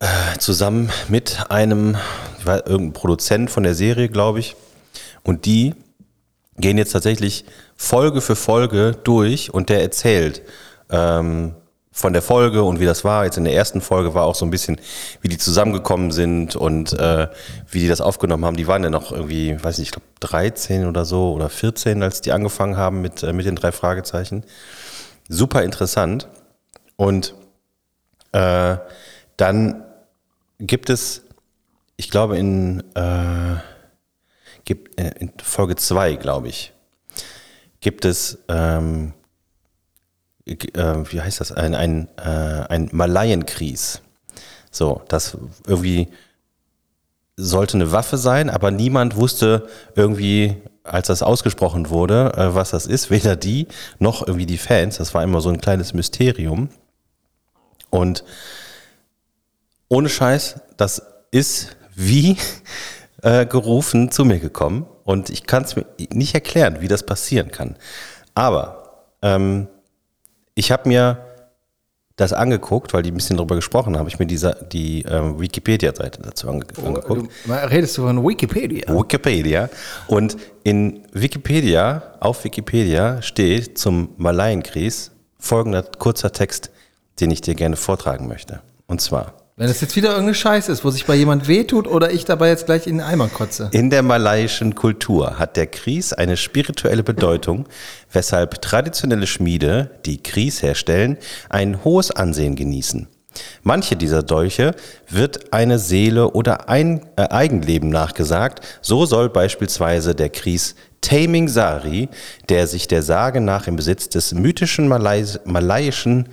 [0.00, 1.96] äh, zusammen mit einem,
[2.38, 4.56] ich weiß, irgendein Produzent von der Serie, glaube ich.
[5.22, 5.74] Und die
[6.56, 7.44] gehen jetzt tatsächlich
[7.76, 10.42] Folge für Folge durch und der erzählt
[10.90, 11.54] ähm,
[11.90, 13.24] von der Folge und wie das war.
[13.24, 14.80] Jetzt in der ersten Folge war auch so ein bisschen,
[15.20, 17.28] wie die zusammengekommen sind und äh,
[17.70, 18.56] wie die das aufgenommen haben.
[18.56, 22.20] Die waren ja noch irgendwie, weiß nicht, ich glaube 13 oder so oder 14, als
[22.20, 24.44] die angefangen haben mit, äh, mit den drei Fragezeichen.
[25.28, 26.28] Super interessant.
[26.96, 27.34] Und
[28.32, 28.76] äh,
[29.36, 29.84] dann
[30.58, 31.22] gibt es,
[31.96, 33.56] ich glaube in, äh,
[34.64, 36.72] gibt, äh, in Folge 2, glaube ich,
[37.80, 39.12] gibt es, ähm,
[40.46, 44.00] äh, wie heißt das, ein, ein, äh, ein Malayenkries.
[44.70, 46.08] So, das irgendwie
[47.36, 52.86] sollte eine Waffe sein, aber niemand wusste irgendwie, als das ausgesprochen wurde, äh, was das
[52.86, 53.66] ist, weder die
[53.98, 54.98] noch irgendwie die Fans.
[54.98, 56.68] Das war immer so ein kleines Mysterium.
[57.90, 58.24] Und
[59.88, 62.36] ohne Scheiß, das ist wie
[63.22, 64.86] äh, gerufen zu mir gekommen.
[65.04, 67.76] Und ich kann es mir nicht erklären, wie das passieren kann.
[68.34, 69.68] Aber ähm,
[70.54, 71.24] ich habe mir
[72.16, 75.40] das angeguckt, weil die ein bisschen darüber gesprochen haben, habe ich mir diese, die ähm,
[75.40, 77.28] Wikipedia-Seite dazu ange angeguckt.
[77.44, 78.88] Du, redest du von Wikipedia?
[78.88, 79.68] Wikipedia.
[80.06, 86.70] Und in Wikipedia, auf Wikipedia steht zum Malayenkries folgender kurzer Text,
[87.20, 88.60] den ich dir gerne vortragen möchte.
[88.86, 89.43] Und zwar.
[89.56, 92.48] Wenn es jetzt wieder irgendeine Scheiße ist, wo sich bei jemand wehtut oder ich dabei
[92.48, 93.68] jetzt gleich in den Eimer kotze.
[93.70, 97.66] In der malaiischen Kultur hat der Kries eine spirituelle Bedeutung,
[98.10, 101.18] weshalb traditionelle Schmiede, die Kries herstellen,
[101.50, 103.06] ein hohes Ansehen genießen.
[103.62, 104.74] Manche dieser Dolche
[105.08, 108.60] wird eine Seele oder ein äh, Eigenleben nachgesagt.
[108.82, 112.08] So soll beispielsweise der Kries Taming Sari,
[112.48, 116.28] der sich der Sage nach im Besitz des mythischen Malais malaiischen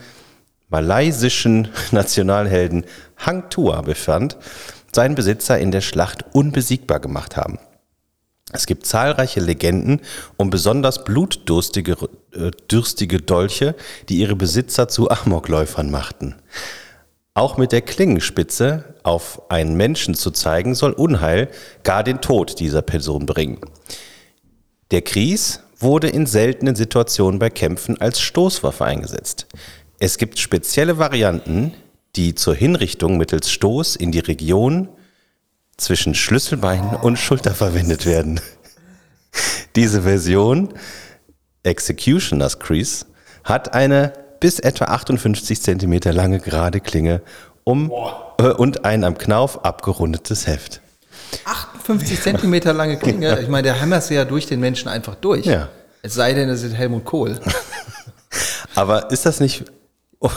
[0.72, 2.86] malaysischen Nationalhelden
[3.18, 4.38] Hang Tuah befand,
[4.92, 7.60] seinen Besitzer in der Schlacht unbesiegbar gemacht haben.
[8.54, 10.02] Es gibt zahlreiche Legenden
[10.36, 11.96] um besonders blutdurstige
[12.34, 13.76] äh, dürstige Dolche,
[14.10, 16.36] die ihre Besitzer zu Amokläufern machten.
[17.34, 21.50] Auch mit der Klingenspitze auf einen Menschen zu zeigen, soll Unheil,
[21.84, 23.60] gar den Tod dieser Person bringen.
[24.92, 29.48] Der Kries wurde in seltenen Situationen bei Kämpfen als Stoßwaffe eingesetzt.
[30.04, 31.76] Es gibt spezielle Varianten,
[32.16, 34.90] die zur Hinrichtung mittels Stoß in die Region
[35.78, 38.42] zwischen Schlüsselbein und Schulter verwendet werden.
[39.76, 40.74] Diese Version,
[41.62, 43.06] Executioner's Crease,
[43.44, 47.22] hat eine bis etwa 58 Zentimeter lange gerade Klinge
[47.64, 47.92] um,
[48.40, 50.82] äh, und ein am Knauf abgerundetes Heft.
[51.46, 53.40] 58 Zentimeter lange Klinge.
[53.40, 55.46] Ich meine, der hämmert sie ja durch den Menschen einfach durch.
[55.46, 55.70] Ja.
[56.02, 57.40] Es sei denn, es ist Helmut Kohl.
[58.74, 59.66] Aber ist das nicht.
[60.24, 60.30] Oh,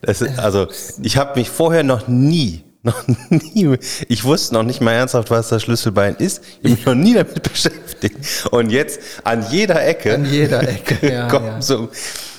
[0.00, 0.66] ist, also,
[1.02, 3.76] ich habe mich vorher noch nie, noch nie,
[4.08, 6.42] ich wusste noch nicht mal ernsthaft, was das Schlüsselbein ist.
[6.62, 8.16] Ich habe mich noch nie damit beschäftigt.
[8.50, 10.14] Und jetzt an jeder Ecke.
[10.14, 11.60] An jeder Ecke, ja, kommt ja.
[11.60, 11.90] So,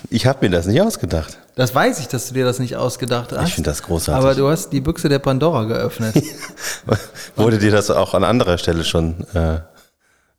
[0.10, 1.38] ich habe mir das nicht ausgedacht.
[1.54, 3.48] Das weiß ich, dass du dir das nicht ausgedacht hast.
[3.48, 4.24] Ich finde das großartig.
[4.24, 6.16] Aber du hast die Büchse der Pandora geöffnet.
[7.36, 9.60] Wurde dir das auch an anderer Stelle schon, äh,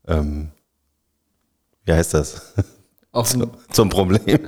[0.09, 0.49] ähm,
[1.85, 2.55] wie heißt das?
[3.33, 4.41] Dem, Zum Problem.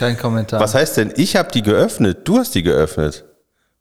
[0.00, 0.58] Kein Kommentar.
[0.60, 3.24] Was heißt denn, ich habe die geöffnet, du hast die geöffnet?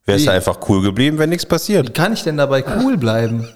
[0.05, 1.87] Wärst du einfach cool geblieben, wenn nichts passiert?
[1.89, 3.47] Wie kann ich denn dabei cool bleiben?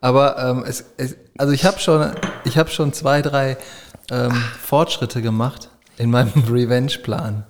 [0.00, 2.10] Aber ähm, es, es, also ich habe schon,
[2.44, 3.56] ich habe schon zwei, drei
[4.10, 7.44] ähm, Fortschritte gemacht in meinem Revenge-Plan.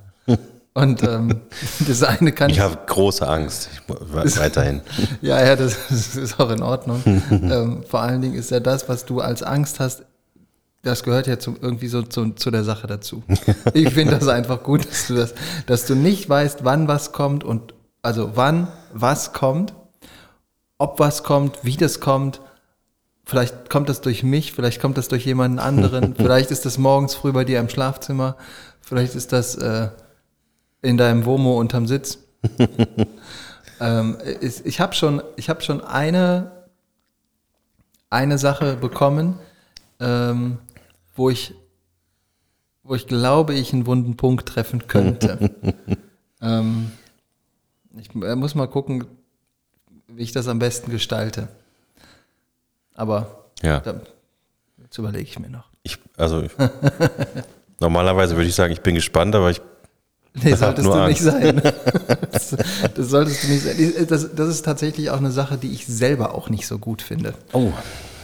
[0.76, 1.40] Und ähm,
[1.88, 3.70] das eine kann ich, Ich habe große Angst.
[3.72, 4.80] Ich, we- weiterhin.
[5.22, 7.02] ja, ja, das, das ist auch in Ordnung.
[7.30, 10.02] ähm, vor allen Dingen ist ja das, was du als Angst hast,
[10.84, 13.22] das gehört ja zum, irgendwie so zu, zu der Sache dazu.
[13.74, 15.34] Ich finde das einfach gut, dass du das,
[15.66, 19.74] dass du nicht weißt, wann was kommt und also wann was kommt,
[20.78, 22.40] ob was kommt, wie das kommt.
[23.24, 27.14] Vielleicht kommt das durch mich, vielleicht kommt das durch jemanden anderen, vielleicht ist das morgens
[27.14, 28.36] früh bei dir im Schlafzimmer,
[28.82, 29.88] vielleicht ist das äh,
[30.82, 32.18] in deinem Womo unterm Sitz.
[33.80, 36.52] ähm, ich ich habe schon, ich hab schon eine,
[38.10, 39.38] eine Sache bekommen,
[40.00, 40.58] ähm,
[41.14, 41.54] wo ich,
[42.82, 45.50] wo ich glaube, ich einen wunden Punkt treffen könnte.
[46.40, 46.90] ähm,
[47.96, 49.04] ich äh, muss mal gucken,
[50.08, 51.48] wie ich das am besten gestalte.
[52.94, 53.80] Aber Ja.
[53.80, 54.00] da,
[54.82, 55.68] jetzt überlege ich mir noch.
[55.82, 56.52] Ich, also ich,
[57.80, 59.60] normalerweise würde ich sagen, ich bin gespannt, aber ich
[60.42, 61.22] Nee, solltest du nicht Angst.
[61.22, 61.62] sein.
[62.32, 62.56] Das,
[62.94, 64.06] das solltest du nicht sein.
[64.08, 67.34] Das, das ist tatsächlich auch eine Sache, die ich selber auch nicht so gut finde.
[67.52, 67.72] Oh.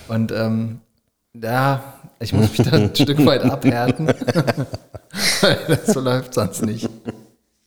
[0.08, 0.80] Und ähm,
[1.34, 1.84] ja,
[2.20, 4.12] ich muss mich da ein Stück weit abhärten.
[5.86, 6.88] So läuft sonst nicht.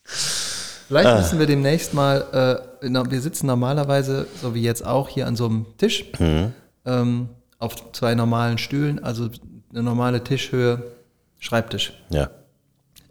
[0.06, 1.18] Vielleicht Ah.
[1.18, 5.36] müssen wir demnächst mal, äh, na, wir sitzen normalerweise, so wie jetzt auch, hier an
[5.36, 6.54] so einem Tisch, Mhm.
[6.86, 9.30] ähm, auf zwei normalen Stühlen, also
[9.72, 10.84] eine normale Tischhöhe,
[11.39, 12.30] Schreibtisch Ja.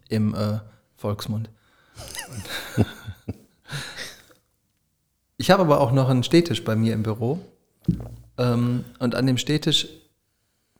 [0.08, 0.58] im äh,
[0.96, 1.50] Volksmund.
[2.78, 2.86] Und
[5.36, 7.40] ich habe aber auch noch einen Stehtisch bei mir im Büro.
[8.38, 9.88] Ähm, und an dem Stehtisch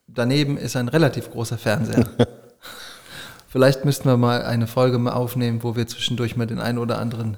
[0.07, 2.09] daneben ist ein relativ großer Fernseher.
[3.49, 6.99] Vielleicht müssten wir mal eine Folge mal aufnehmen, wo wir zwischendurch mal den einen oder
[6.99, 7.37] anderen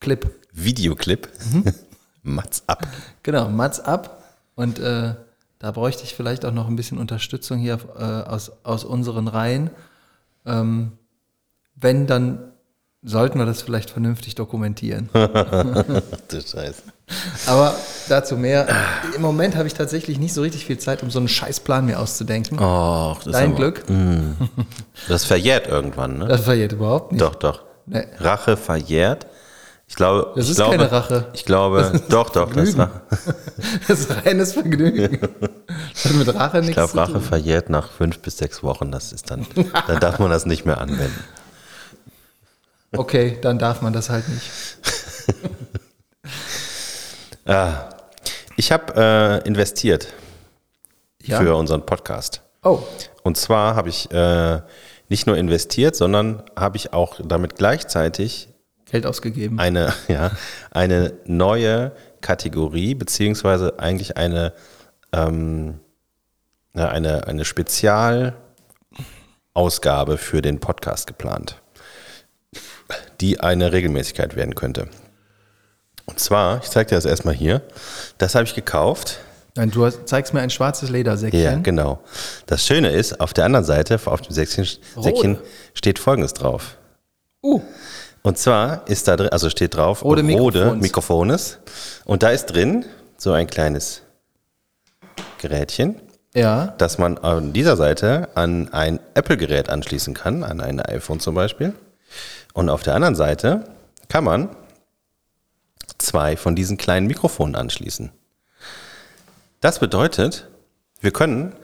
[0.00, 1.28] Clip, Videoclip.
[1.52, 1.72] Mhm.
[2.22, 2.86] Mats ab.
[3.22, 4.24] genau, Mats ab.
[4.54, 5.14] Und äh,
[5.58, 9.70] da bräuchte ich vielleicht auch noch ein bisschen Unterstützung hier äh, aus, aus unseren Reihen.
[10.46, 10.92] Ähm,
[11.76, 12.53] wenn, dann
[13.04, 15.08] sollten wir das vielleicht vernünftig dokumentieren.
[16.28, 16.82] Du Scheiße.
[17.46, 17.74] Aber
[18.08, 18.66] dazu mehr.
[19.14, 22.00] Im Moment habe ich tatsächlich nicht so richtig viel Zeit, um so einen Scheißplan mir
[22.00, 22.58] auszudenken.
[22.58, 23.84] Oh, das Dein aber- Glück.
[25.08, 26.26] Das verjährt irgendwann, ne?
[26.28, 27.20] Das verjährt überhaupt nicht.
[27.20, 27.62] Doch, doch.
[27.86, 28.06] Nee.
[28.18, 29.26] Rache verjährt.
[29.86, 31.26] Ich glaube, Das ich ist glaube, keine Rache.
[31.34, 32.78] Ich glaube, doch, doch, das ist.
[32.78, 33.02] Rache.
[33.86, 35.18] Das ist reines Vergnügen.
[35.92, 37.20] Das hat mit Rache nichts Ich glaube, zu Rache tun.
[37.22, 38.90] verjährt nach fünf bis sechs Wochen.
[38.90, 39.46] Das ist dann,
[39.86, 41.22] dann darf man das nicht mehr anwenden.
[42.96, 44.50] Okay, dann darf man das halt nicht.
[47.46, 47.90] Ah,
[48.56, 50.08] ich habe äh, investiert
[51.22, 51.38] Ja.
[51.40, 52.40] für unseren Podcast.
[52.62, 52.78] Oh,
[53.22, 54.62] Und zwar habe ich äh,
[55.10, 58.48] nicht nur investiert, sondern habe ich auch damit gleichzeitig
[58.86, 59.58] Geld ausgegeben.
[59.58, 60.30] eine, ja,
[60.70, 64.54] eine neue Kategorie, beziehungsweise eigentlich eine,
[65.12, 65.80] ähm,
[66.72, 71.60] eine, eine Spezialausgabe für den Podcast geplant,
[73.20, 74.88] die eine Regelmäßigkeit werden könnte.
[76.06, 77.62] Und zwar, ich zeige dir das erstmal hier,
[78.18, 79.20] das habe ich gekauft.
[79.56, 81.40] Nein, du hast, zeigst mir ein schwarzes Ledersäckchen.
[81.40, 82.00] Ja, genau.
[82.46, 84.66] Das Schöne ist, auf der anderen Seite, auf dem Säckchen,
[85.00, 85.38] Säckchen
[85.74, 86.76] steht Folgendes drauf.
[87.42, 87.60] Uh,
[88.22, 90.74] Und zwar ist da drin, also steht drauf, Rode Rode.
[90.74, 91.58] Mikrofones.
[92.04, 92.84] Und da ist drin
[93.16, 94.02] so ein kleines
[95.38, 96.00] Gerätchen,
[96.34, 96.74] ja.
[96.78, 101.74] das man an dieser Seite an ein Apple-Gerät anschließen kann, an ein iPhone zum Beispiel.
[102.54, 103.64] Und auf der anderen Seite
[104.08, 104.48] kann man
[105.98, 108.10] zwei von diesen kleinen Mikrofonen anschließen.
[109.60, 110.48] Das bedeutet,
[111.00, 111.54] wir können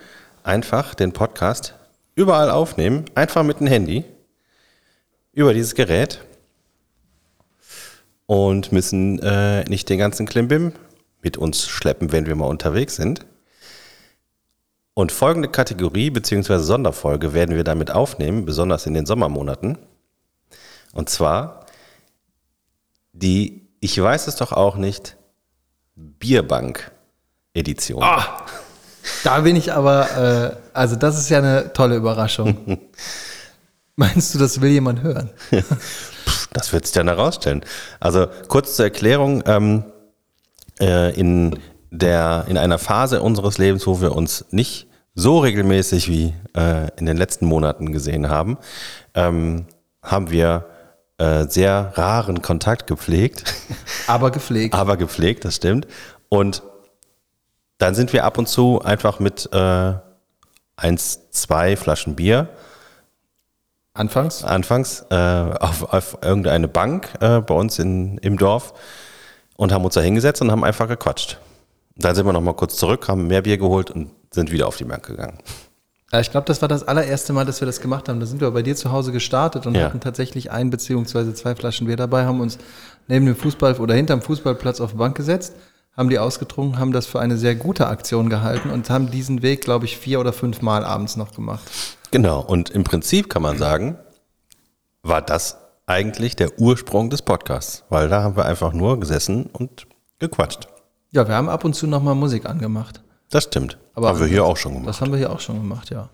[0.43, 1.75] einfach den Podcast
[2.15, 4.05] überall aufnehmen, einfach mit dem Handy,
[5.33, 6.21] über dieses Gerät
[8.27, 10.73] und müssen äh, nicht den ganzen Klimbim
[11.23, 13.27] mit uns schleppen, wenn wir mal unterwegs sind.
[14.95, 16.59] Und folgende Kategorie bzw.
[16.59, 19.79] Sonderfolge werden wir damit aufnehmen, besonders in den Sommermonaten.
[20.93, 21.67] Und zwar
[23.13, 25.17] die, ich weiß es doch auch nicht,
[25.95, 28.05] Bierbank-Edition.
[29.25, 32.79] Da bin ich aber, äh, also das ist ja eine tolle Überraschung.
[33.97, 35.31] Meinst du, das will jemand hören?
[36.53, 37.65] Das wird sich dann herausstellen.
[38.01, 39.85] Also kurz zur Erklärung, ähm,
[40.81, 46.35] äh, in, der, in einer Phase unseres Lebens, wo wir uns nicht so regelmäßig wie
[46.57, 48.59] äh, in den letzten Monaten gesehen haben,
[49.15, 49.67] ähm,
[50.03, 50.67] haben wir
[51.21, 53.45] äh, sehr raren Kontakt gepflegt,
[54.07, 54.75] Aber gepflegt.
[54.75, 55.87] aber gepflegt, das stimmt.
[56.29, 56.63] Und
[57.79, 59.93] dann sind wir ab und zu einfach mit äh,
[60.77, 62.49] eins, zwei Flaschen Bier
[63.93, 64.45] Anfangs?
[64.45, 68.73] anfangs äh, auf, auf irgendeine Bank äh, bei uns in, im Dorf
[69.57, 71.39] und haben uns da hingesetzt und haben einfach gequatscht.
[71.97, 74.77] Dann sind wir noch mal kurz zurück, haben mehr Bier geholt und sind wieder auf
[74.77, 75.39] die Bank gegangen.
[76.13, 78.19] Ja, ich glaube, das war das allererste Mal, dass wir das gemacht haben.
[78.19, 79.85] Da sind wir bei dir zu Hause gestartet und Ja.
[79.85, 82.59] hatten tatsächlich ein beziehungsweise zwei Flaschen Bier dabei, haben uns
[83.07, 85.55] neben dem Fußball oder hinterm Fußballplatz auf die Bank gesetzt,
[85.97, 89.61] haben die ausgetrunken, haben das für eine sehr gute Aktion gehalten und haben diesen Weg,
[89.61, 91.71] glaube ich, vier oder fünf Mal abends noch gemacht.
[92.11, 93.97] Genau, und im Prinzip kann man sagen,
[95.03, 99.87] war das eigentlich der Ursprung des Podcasts, weil da haben wir einfach nur gesessen und
[100.19, 100.67] gequatscht.
[101.13, 103.01] Ja, wir haben ab und zu nochmal Musik angemacht.
[103.31, 103.79] Das stimmt.
[103.95, 104.89] Aber haben wir hier auch schon gemacht.
[104.89, 106.09] Das haben wir hier auch schon gemacht, ja.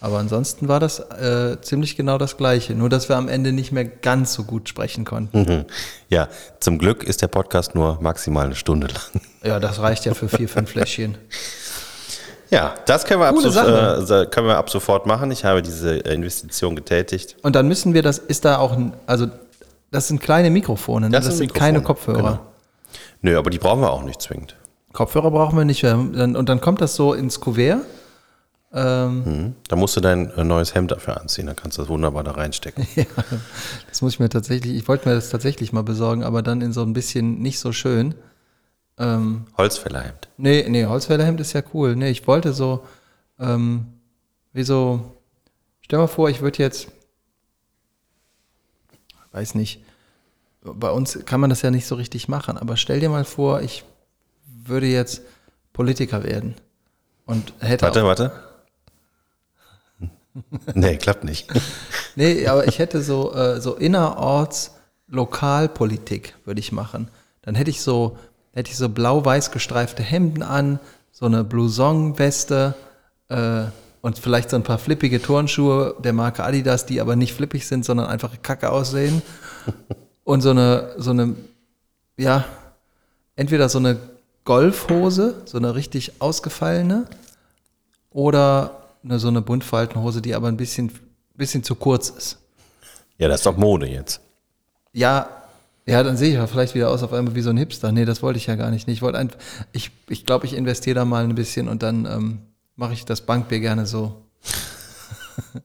[0.00, 2.74] Aber ansonsten war das äh, ziemlich genau das Gleiche.
[2.74, 5.40] Nur, dass wir am Ende nicht mehr ganz so gut sprechen konnten.
[5.40, 5.64] Mhm.
[6.08, 6.28] Ja,
[6.60, 9.22] zum Glück ist der Podcast nur maximal eine Stunde lang.
[9.42, 11.18] Ja, das reicht ja für vier, fünf Fläschchen.
[12.50, 15.30] Ja, das können wir, ab, so, äh, können wir ab sofort machen.
[15.32, 17.36] Ich habe diese Investition getätigt.
[17.42, 19.26] Und dann müssen wir, das ist da auch ein, also
[19.90, 21.16] das sind kleine Mikrofone, ne?
[21.16, 22.36] das, sind sind keine Mikrofone, Kopfhörer.
[22.36, 22.52] genau.
[23.20, 24.54] Nö, aber die brauchen wir auch nicht zwingend.
[24.98, 25.84] Kopfhörer brauchen wir nicht.
[25.84, 27.84] Und dann kommt das so ins Kuvert.
[28.72, 29.54] Ähm, Hm.
[29.68, 32.32] Da musst du dein äh, neues Hemd dafür anziehen, dann kannst du das wunderbar da
[32.32, 32.84] reinstecken.
[32.96, 33.04] ja,
[33.88, 36.72] das muss ich mir tatsächlich, ich wollte mir das tatsächlich mal besorgen, aber dann in
[36.72, 38.16] so ein bisschen nicht so schön.
[38.98, 40.28] Ähm, Holzfällerhemd.
[40.36, 41.94] nee, nee, Holzfällerhemd ist ja cool.
[41.94, 42.84] Nee, ich wollte so,
[43.38, 43.86] ähm,
[44.52, 45.12] wie so,
[45.80, 46.88] stell mal vor, ich würde jetzt,
[49.30, 49.80] weiß nicht,
[50.62, 53.62] bei uns kann man das ja nicht so richtig machen, aber stell dir mal vor,
[53.62, 53.84] ich
[54.68, 55.22] würde jetzt
[55.72, 56.54] Politiker werden
[57.26, 58.32] und hätte Warte, warte.
[60.74, 61.48] Nee, klappt nicht.
[62.16, 64.72] Nee, aber ich hätte so, äh, so innerorts
[65.08, 67.10] Lokalpolitik würde ich machen.
[67.42, 68.18] Dann hätte ich so,
[68.52, 70.80] hätte ich so blau-weiß gestreifte Hemden an,
[71.12, 72.74] so eine Blouson-Weste
[73.28, 73.64] äh,
[74.00, 77.84] und vielleicht so ein paar flippige Turnschuhe der Marke Adidas, die aber nicht flippig sind,
[77.84, 79.22] sondern einfach kacke aussehen.
[80.24, 81.34] Und so eine, so eine,
[82.16, 82.44] ja,
[83.34, 83.98] entweder so eine
[84.48, 87.04] Golfhose, so eine richtig ausgefallene,
[88.10, 90.90] oder eine, so eine Buntfaltenhose, die aber ein bisschen,
[91.34, 92.38] bisschen zu kurz ist.
[93.18, 94.22] Ja, das ist doch Mode jetzt.
[94.94, 95.28] Ja,
[95.84, 97.92] ja, dann sehe ich ja vielleicht wieder aus auf einmal wie so ein Hipster.
[97.92, 98.88] Nee, das wollte ich ja gar nicht.
[98.88, 99.38] Ich wollte einfach,
[99.72, 102.38] ich, ich glaube, ich investiere da mal ein bisschen und dann ähm,
[102.74, 104.16] mache ich das Bankbier gerne so.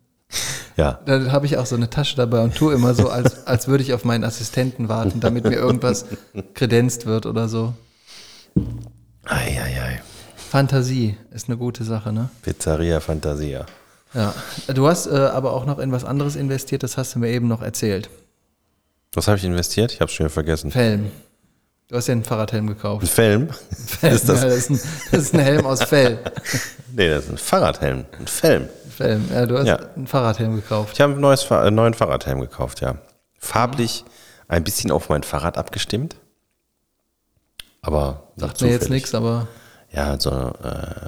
[0.75, 0.99] Ja.
[1.05, 3.83] Da habe ich auch so eine Tasche dabei und tue immer so, als, als würde
[3.83, 6.05] ich auf meinen Assistenten warten, damit mir irgendwas
[6.55, 7.75] kredenzt wird oder so.
[9.25, 10.01] Eieiei.
[10.35, 12.29] Fantasie ist eine gute Sache, ne?
[12.41, 13.65] Pizzeria Fantasia.
[14.13, 14.33] Ja.
[14.73, 17.47] Du hast äh, aber auch noch in was anderes investiert, das hast du mir eben
[17.47, 18.09] noch erzählt.
[19.13, 19.91] Was habe ich investiert?
[19.93, 20.71] Ich habe es schon wieder vergessen.
[20.71, 21.11] Felm.
[21.87, 23.03] Du hast ja einen Fahrradhelm gekauft.
[23.03, 23.49] Ein Felm?
[24.01, 24.41] Ist das?
[24.43, 24.79] ja, das, ist ein,
[25.11, 26.19] das ist ein Helm aus Fell.
[26.95, 28.05] Nee, das ist ein Fahrradhelm.
[28.19, 28.69] Ein Felm.
[28.95, 29.27] Felm.
[29.33, 29.77] Ja, du hast Ja.
[29.95, 30.91] einen Fahrradhelm gekauft.
[30.93, 32.95] Ich habe ein neues, Fa- einen neuen Fahrradhelm gekauft, ja.
[33.39, 34.05] Farblich
[34.47, 36.17] ein bisschen auf mein Fahrrad abgestimmt.
[37.83, 39.47] Aber Sagt mir jetzt nichts, aber
[39.91, 41.07] Ja, so äh,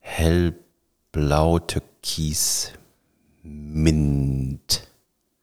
[0.00, 2.72] hellblau, türkis,
[3.42, 4.86] mint.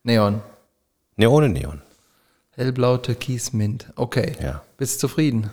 [0.04, 0.42] Neon.
[1.16, 1.82] Ne, ohne Neon.
[2.52, 3.88] Hellblau, Türkis, Mint.
[3.96, 4.36] Okay.
[4.42, 4.62] Ja.
[4.78, 5.50] Bist du zufrieden?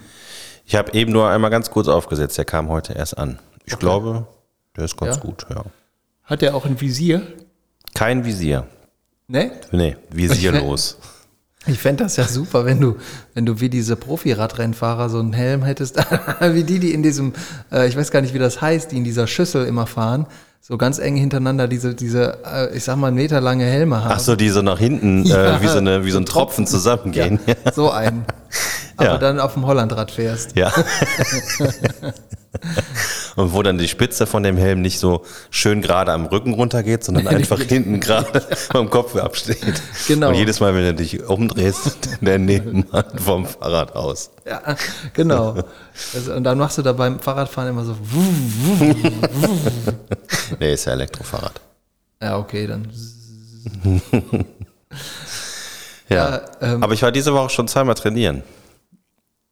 [0.65, 3.39] Ich habe eben nur einmal ganz kurz aufgesetzt, der kam heute erst an.
[3.65, 4.27] Ich glaube,
[4.77, 5.23] der ist ganz Ja?
[5.23, 5.65] gut, ja.
[6.25, 7.23] Hat er auch ein Visier?
[7.95, 8.67] Kein Visier.
[9.29, 9.53] Ne?
[9.71, 10.99] Nee, visierlos.
[11.67, 12.97] Ich fände das ja super, wenn du,
[13.35, 15.97] wenn du wie diese Profi-Radrennfahrer so einen Helm hättest,
[16.41, 17.33] wie die, die in diesem,
[17.73, 20.27] äh, ich weiß gar nicht, wie das heißt, die in dieser Schüssel immer fahren,
[20.61, 24.13] so ganz eng hintereinander diese, diese, äh, ich sag mal, meterlange Helme haben.
[24.15, 25.57] Ach so, die so nach hinten Ja.
[25.57, 27.39] äh, wie, so eine, wie so ein Tropfen zusammengehen.
[27.47, 28.25] Ja, so einen.
[28.97, 29.19] Aber Ja.
[29.19, 30.57] dann auf dem Hollandrad fährst.
[30.57, 30.73] Ja.
[33.37, 37.05] Und wo dann die Spitze von dem Helm nicht so schön gerade am Rücken runtergeht,
[37.05, 38.41] sondern einfach hinten gerade
[38.73, 39.59] vom Kopf absteht.
[40.09, 40.29] Genau.
[40.31, 44.31] Und jedes Mal, wenn du dich umdrehst, der Nebenmann vom Fahrrad aus.
[44.47, 44.75] Ja,
[45.13, 45.57] genau.
[46.15, 47.97] Also, und dann machst du da beim Fahrradfahren immer so.
[50.59, 51.61] Nee, ist ja Elektrofahrrad.
[52.23, 52.89] Ja, okay, dann.
[56.09, 56.41] Ja.
[56.61, 58.43] ähm, Aber ich war diese Woche schon zweimal trainieren.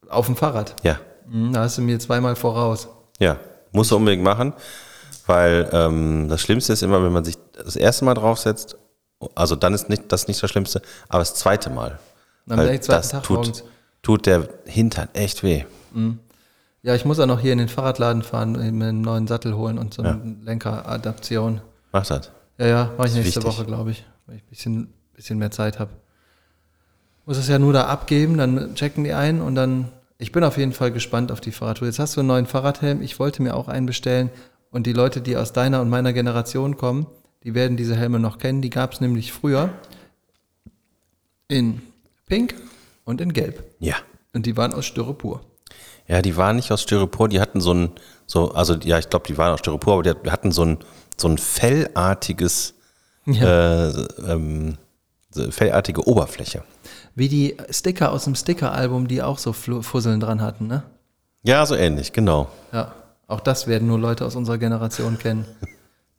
[0.08, 0.74] Auf dem Fahrrad.
[0.82, 0.98] Ja.
[1.30, 2.88] Hm, Da hast du mir zweimal voraus.
[3.18, 3.36] Ja.
[3.74, 4.54] Musst du unbedingt machen,
[5.26, 8.76] weil ähm, das Schlimmste ist immer, wenn man sich das erste Mal draufsetzt,
[9.34, 11.98] also dann ist nicht, das nicht das Schlimmste, aber das zweite Mal.
[12.48, 13.64] Am Weil das Tag tut, morgens.
[14.02, 15.64] tut der Hintern echt weh.
[16.82, 19.78] Ja, ich muss auch noch hier in den Fahrradladen fahren, mir einen neuen Sattel holen
[19.78, 21.60] und so eine Lenkeradaption.
[21.92, 22.30] Mach das.
[22.58, 23.44] Ja, ja, mache ich nächste wichtig.
[23.44, 25.90] Woche, glaube ich, weil ich ein bisschen, bisschen mehr Zeit habe.
[27.26, 29.90] Muss es ja nur da abgeben, dann checken die ein und dann.
[30.18, 31.88] Ich bin auf jeden Fall gespannt auf die Fahrradtour.
[31.88, 33.02] Jetzt hast du einen neuen Fahrradhelm.
[33.02, 34.30] Ich wollte mir auch einen bestellen.
[34.70, 37.06] Und die Leute, die aus deiner und meiner Generation kommen,
[37.42, 38.62] die werden diese Helme noch kennen.
[38.62, 39.70] Die gab es nämlich früher
[41.48, 41.82] in
[42.26, 42.54] Pink
[43.04, 43.64] und in Gelb.
[43.80, 43.96] Ja.
[44.32, 45.40] Und die waren aus Styropor.
[46.06, 47.92] Ja, die waren nicht aus Styropor, die hatten so ein,
[48.26, 50.78] so, also ja, ich glaube, die waren aus Styropor, aber die hatten so ein,
[51.16, 52.74] so ein fellartiges,
[53.26, 53.88] Ja.
[53.88, 54.76] äh, ähm,
[55.50, 56.62] fellartige Oberfläche.
[57.14, 60.82] Wie die Sticker aus dem Sticker-Album, die auch so Fusseln dran hatten, ne?
[61.42, 62.48] Ja, so ähnlich, genau.
[62.72, 62.92] Ja,
[63.26, 65.44] auch das werden nur Leute aus unserer Generation kennen.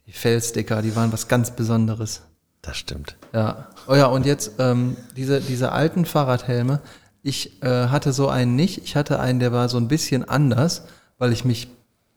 [0.07, 2.21] Die Fellsticker, die waren was ganz Besonderes.
[2.61, 3.15] Das stimmt.
[3.33, 3.67] Ja.
[3.87, 6.79] Oh ja, und jetzt ähm, diese, diese alten Fahrradhelme.
[7.21, 8.83] Ich äh, hatte so einen nicht.
[8.83, 10.83] Ich hatte einen, der war so ein bisschen anders,
[11.17, 11.67] weil ich mich,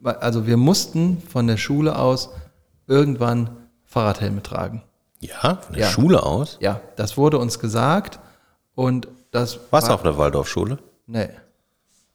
[0.03, 2.31] also wir mussten von der Schule aus
[2.87, 3.51] irgendwann
[3.85, 4.83] Fahrradhelme tragen.
[5.21, 5.91] Ja, von der Ja.
[5.91, 6.59] Schule aus.
[6.61, 8.21] Ja, das wurde uns gesagt
[8.79, 10.79] und das Warst du war, auf der Waldorfschule?
[11.09, 11.29] Nee.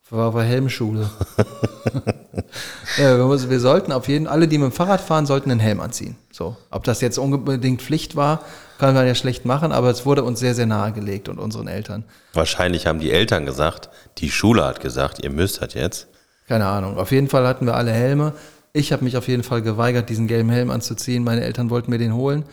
[0.09, 1.09] War bei Helmschule.
[2.97, 5.59] ja, wir, müssen- wir sollten auf jeden alle, die mit dem Fahrrad fahren, sollten einen
[5.59, 6.15] Helm anziehen.
[6.31, 6.55] So.
[6.71, 8.41] Ob das jetzt unbedingt Pflicht war,
[8.79, 12.05] kann man ja schlecht machen, aber es wurde uns sehr, sehr nahegelegt und unseren Eltern.
[12.33, 13.89] Wahrscheinlich haben die Eltern gesagt,
[14.19, 16.07] die Schule hat gesagt, ihr müsst das jetzt.
[16.47, 16.97] Keine Ahnung.
[16.97, 18.33] Auf jeden Fall hatten wir alle Helme.
[18.71, 21.23] Ich habe mich auf jeden Fall geweigert, diesen gelben Helm anzuziehen.
[21.25, 22.43] Meine Eltern wollten mir den holen.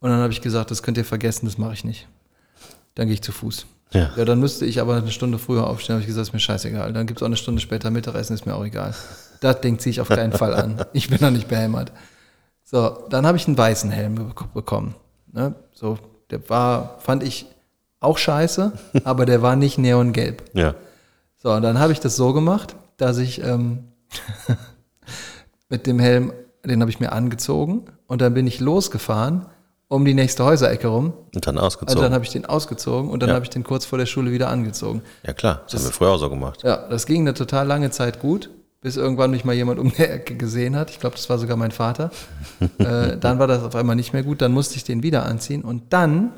[0.00, 2.08] Und dann habe ich gesagt, das könnt ihr vergessen, das mache ich nicht.
[2.94, 3.66] Dann gehe ich zu Fuß.
[3.92, 4.10] Ja.
[4.16, 5.94] Ja, dann müsste ich aber eine Stunde früher aufstehen.
[5.94, 6.92] Habe ich gesagt, ist mir scheißegal.
[6.92, 8.94] Dann gibt es auch eine Stunde später Mittagessen, ist mir auch egal.
[9.40, 10.84] Das Ding ziehe ich auf keinen Fall an.
[10.92, 11.92] Ich bin da nicht behämmert.
[12.64, 14.94] So, dann habe ich einen weißen Helm bek- bekommen.
[15.32, 15.54] Ne?
[15.72, 15.98] So,
[16.30, 17.46] der war, fand ich
[17.98, 18.72] auch scheiße,
[19.04, 20.44] aber der war nicht neongelb.
[20.54, 20.74] Ja.
[21.36, 23.88] So, und dann habe ich das so gemacht, dass ich ähm,
[25.68, 26.32] mit dem Helm,
[26.64, 29.46] den habe ich mir angezogen und dann bin ich losgefahren
[29.90, 31.12] um die nächste Häuserecke rum.
[31.34, 32.02] Und dann Also ausgezogen.
[32.02, 33.34] dann habe ich den ausgezogen und dann Ja.
[33.34, 35.02] habe ich den kurz vor der Schule wieder angezogen.
[35.26, 36.62] ja klar, das, haben wir früher auch so gemacht.
[36.62, 40.02] Ja, das ging eine total lange Zeit gut, bis irgendwann mich mal jemand um die
[40.02, 40.90] Ecke gesehen hat.
[40.90, 42.12] Ich glaube, das war sogar mein Vater.
[42.78, 45.62] äh, dann war das auf einmal nicht mehr gut, dann musste ich den wieder anziehen
[45.62, 46.30] und dann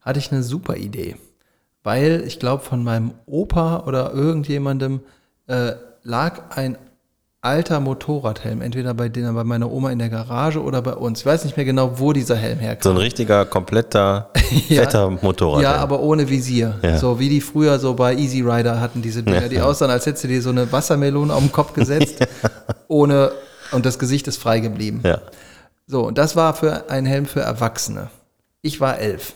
[0.00, 1.16] hatte ich eine super Idee,
[1.82, 5.00] weil ich glaube, von meinem Opa oder irgendjemandem
[5.48, 5.72] äh,
[6.04, 6.78] lag ein
[7.46, 11.20] alter Motorradhelm, entweder bei, denen, bei meiner Oma in der Garage oder bei uns.
[11.20, 12.82] Ich weiß nicht mehr genau, wo dieser Helm herkam.
[12.82, 14.30] So ein richtiger, kompletter,
[14.68, 14.82] Ja.
[14.82, 15.62] fetter Motorrad.
[15.62, 16.78] Ja, aber ohne Visier.
[16.82, 16.98] Ja.
[16.98, 19.48] So wie die früher so bei Easy Rider hatten, diese Dinger, Ja.
[19.48, 22.26] die aussahen, als hättest du dir so eine Wassermelone auf den Kopf gesetzt,
[22.88, 23.30] ohne,
[23.72, 25.00] und das Gesicht ist frei geblieben.
[25.04, 25.20] Ja.
[25.86, 28.10] So, und das war für ein Helm für Erwachsene.
[28.62, 29.34] Ich war elf,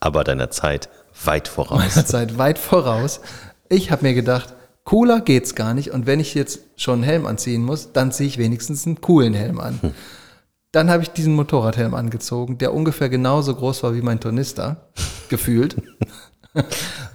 [0.00, 0.88] Aber deiner Zeit
[1.24, 1.78] weit voraus.
[1.94, 3.20] meiner Zeit weit voraus.
[3.68, 4.54] Ich habe mir gedacht,
[4.90, 5.92] cooler geht's gar nicht.
[5.92, 9.34] Und wenn ich jetzt schon einen Helm anziehen muss, dann ziehe ich wenigstens einen coolen
[9.34, 9.78] Helm an.
[10.72, 14.88] Dann habe ich diesen Motorradhelm angezogen, der ungefähr genauso groß war wie mein Tornister,
[15.28, 15.76] gefühlt.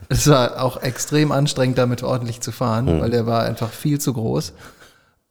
[0.07, 4.13] Es war auch extrem anstrengend, damit ordentlich zu fahren, weil der war einfach viel zu
[4.13, 4.53] groß.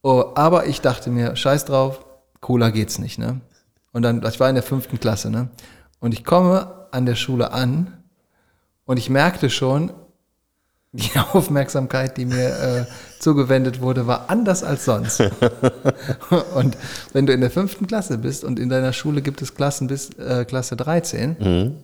[0.02, 2.04] Oh, aber ich dachte mir, scheiß drauf,
[2.40, 3.40] cooler geht's nicht, ne?
[3.92, 5.48] Und dann, ich war in der fünften Klasse, ne?
[6.00, 8.04] Und ich komme an der Schule an
[8.84, 9.92] und ich merkte schon,
[10.94, 12.84] die Aufmerksamkeit, die mir äh,
[13.18, 15.20] zugewendet wurde, war anders als sonst.
[16.54, 16.76] und
[17.12, 20.10] wenn du in der fünften Klasse bist und in deiner Schule gibt es Klassen bis
[20.18, 21.74] äh, Klasse 13,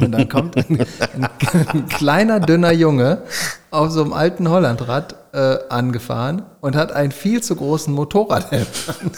[0.00, 1.28] und dann kommt ein, ein,
[1.68, 3.22] ein kleiner, dünner Junge
[3.70, 9.10] auf so einem alten Hollandrad äh, angefahren und hat einen viel zu großen Motorradhelm an.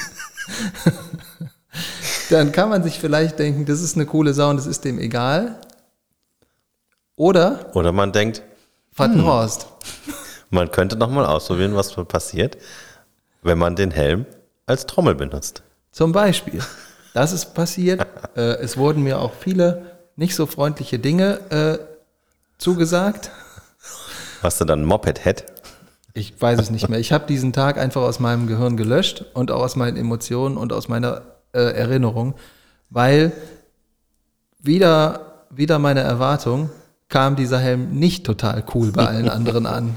[2.31, 4.99] Dann kann man sich vielleicht denken, das ist eine coole Sau und das ist dem
[4.99, 5.61] egal.
[7.17, 8.43] Oder Oder man denkt,
[8.97, 9.67] Vattenhorst.
[10.51, 12.57] man könnte noch mal ausprobieren, was passiert,
[13.43, 14.25] wenn man den Helm
[14.65, 15.63] als Trommel benutzt.
[15.93, 16.61] Zum Beispiel.
[17.13, 18.07] Das ist passiert.
[18.37, 21.79] äh, es wurden mir auch viele nicht so freundliche Dinge äh,
[22.59, 23.31] zugesagt.
[24.43, 25.45] Hast du dann Moped-Head?
[26.15, 26.99] Ich weiß es nicht mehr.
[26.99, 30.73] Ich habe diesen Tag einfach aus meinem Gehirn gelöscht und auch aus meinen Emotionen und
[30.73, 31.23] aus meiner
[31.53, 32.35] äh, Erinnerung,
[32.89, 33.33] weil
[34.59, 36.71] wieder, wieder meine Erwartung
[37.09, 39.95] kam dieser Helm nicht total cool bei allen anderen an.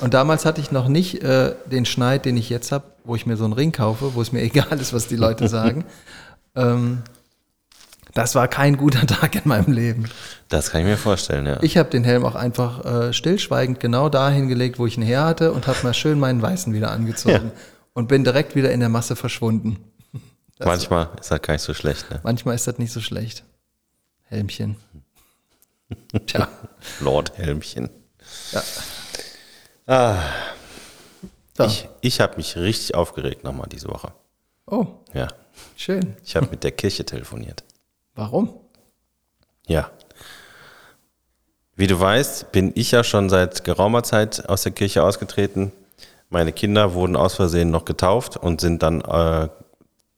[0.00, 3.24] Und damals hatte ich noch nicht äh, den Schneid, den ich jetzt habe, wo ich
[3.24, 5.84] mir so einen Ring kaufe, wo es mir egal ist, was die Leute sagen.
[6.54, 7.02] ähm,
[8.14, 10.04] das war kein guter Tag in meinem Leben.
[10.50, 11.58] Das kann ich mir vorstellen, ja.
[11.62, 15.24] Ich habe den Helm auch einfach äh, stillschweigend genau dahin gelegt, wo ich ihn her
[15.24, 17.60] hatte und habe mal schön meinen weißen wieder angezogen Ja.
[17.94, 19.78] und bin direkt wieder in der Masse verschwunden.
[20.58, 22.10] Das- Manchmal ist das gar nicht so schlecht.
[22.10, 22.20] Ne?
[22.22, 23.44] Manchmal ist das nicht so schlecht.
[24.28, 24.76] Helmchen.
[26.26, 26.48] Tja,
[27.00, 27.88] Lord Helmchen.
[28.52, 30.22] ja.
[31.54, 31.64] So.
[31.64, 34.12] Ich, ich habe mich richtig aufgeregt nochmal diese Woche.
[34.66, 35.28] Oh, Ja.
[35.76, 36.16] schön.
[36.24, 37.62] Ich habe mit der Kirche telefoniert.
[38.14, 38.54] Warum?
[39.66, 39.90] Ja.
[41.76, 45.72] Wie du weißt, bin ich ja schon seit geraumer Zeit aus der Kirche ausgetreten.
[46.30, 49.48] Meine Kinder wurden aus Versehen noch getauft und sind dann äh,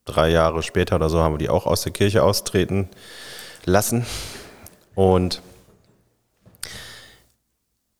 [0.04, 2.88] drei Jahre später oder so haben wir die auch aus der Kirche austreten
[3.64, 4.06] lassen.
[4.94, 5.42] Und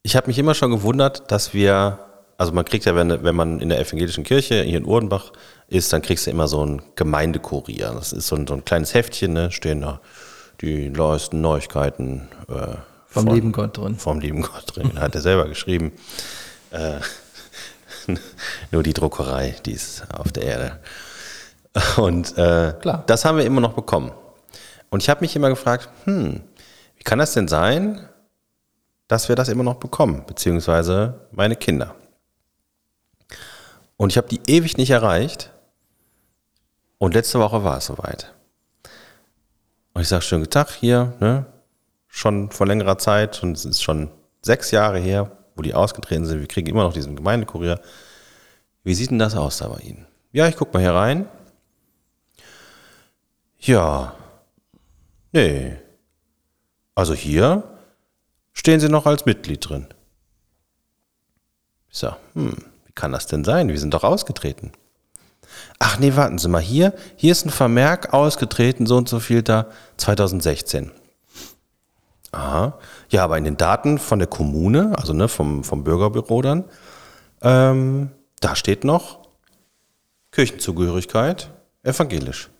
[0.05, 1.99] ich habe mich immer schon gewundert, dass wir,
[2.39, 5.33] also man kriegt ja, wenn, wenn man in der evangelischen Kirche hier in Urdenbach
[5.69, 7.91] ist, dann kriegst du immer so ein Gemeindekurier.
[7.95, 9.51] Das ist so ein, so ein kleines Heftchen, ne?
[9.51, 10.01] stehen da
[10.61, 12.77] die neuesten Neuigkeiten äh,
[13.07, 13.97] Vom von- lieben Gott drin.
[13.97, 15.01] Vom lieben Gott drin.
[15.01, 15.93] Hat er selber geschrieben.
[16.71, 16.99] Äh,
[18.71, 20.79] nur die Druckerei, die ist auf der Erde.
[21.97, 23.05] Und äh, Klar.
[23.07, 24.13] das haben wir immer noch bekommen.
[24.91, 26.43] Und ich habe mich immer gefragt, hm,
[26.99, 28.07] wie kann das denn sein,
[29.09, 31.95] dass wir das immer noch bekommen, beziehungsweise meine Kinder.
[33.97, 35.53] Und ich habe die ewig nicht erreicht.
[36.99, 38.33] Und letzte Woche war es soweit.
[39.93, 41.47] Und ich sage, schönen Tag hier, ne?
[42.09, 44.09] schon vor längerer Zeit, und es ist schon
[44.41, 46.41] sechs Jahre her, wo die ausgetreten sind.
[46.41, 47.81] Wir kriegen immer noch diesen Gemeindekurier.
[48.85, 50.07] Wie sieht denn das aus da bei Ihnen?
[50.33, 51.29] Ja, ich guck mal hier rein.
[53.59, 54.15] Ja.
[55.33, 55.77] Nee.
[56.95, 57.65] Also hier
[58.55, 59.87] stehen Sie noch als Mitglied drin.
[61.91, 63.69] Ich sag, hm, wie kann das denn sein?
[63.69, 64.73] Wir sind doch ausgetreten.
[65.79, 69.43] Ach nee, warten Sie mal, hier, hier ist ein Vermerk ausgetreten, so und so viel
[69.43, 69.67] da,
[69.99, 70.91] 2016.
[72.33, 72.79] Aha.
[73.11, 76.65] Ja, aber in den Daten von der Kommune, also ne, vom, vom Bürgerbüro dann,
[77.43, 79.21] ähm, da steht noch
[80.33, 81.51] Kirchenzugehörigkeit
[81.85, 82.51] evangelisch.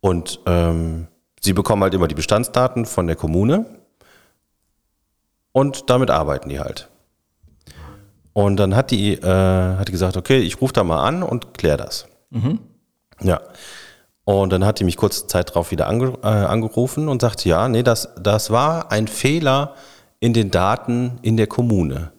[0.00, 1.08] Und ähm,
[1.40, 3.66] sie bekommen halt immer die Bestandsdaten von der Kommune
[5.52, 6.88] und damit arbeiten die halt.
[8.32, 11.54] Und dann hat die, äh, hat die gesagt, okay, ich rufe da mal an und
[11.54, 12.06] klär das.
[13.20, 13.40] Ja.
[14.24, 17.68] Und dann hat die mich kurze Zeit drauf wieder ange, äh, angerufen und sagte, ja,
[17.68, 19.74] nee, das, das war ein Fehler
[20.20, 22.12] in den Daten in der Kommune.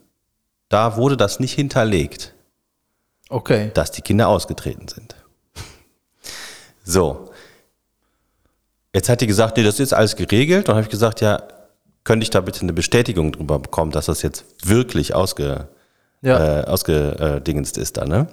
[0.69, 2.33] Da wurde das nicht hinterlegt,
[3.29, 3.71] Okay.
[3.73, 5.15] dass die Kinder ausgetreten sind.
[6.83, 7.29] So.
[8.93, 10.67] Jetzt hat die gesagt, nee, das ist alles geregelt.
[10.67, 11.41] Und habe ich gesagt, ja,
[12.03, 15.67] könnte ich da bitte eine Bestätigung drüber bekommen, dass das jetzt wirklich ausge,
[16.21, 16.61] Ja.
[16.61, 18.27] äh, ausgedingenst ist da, ne?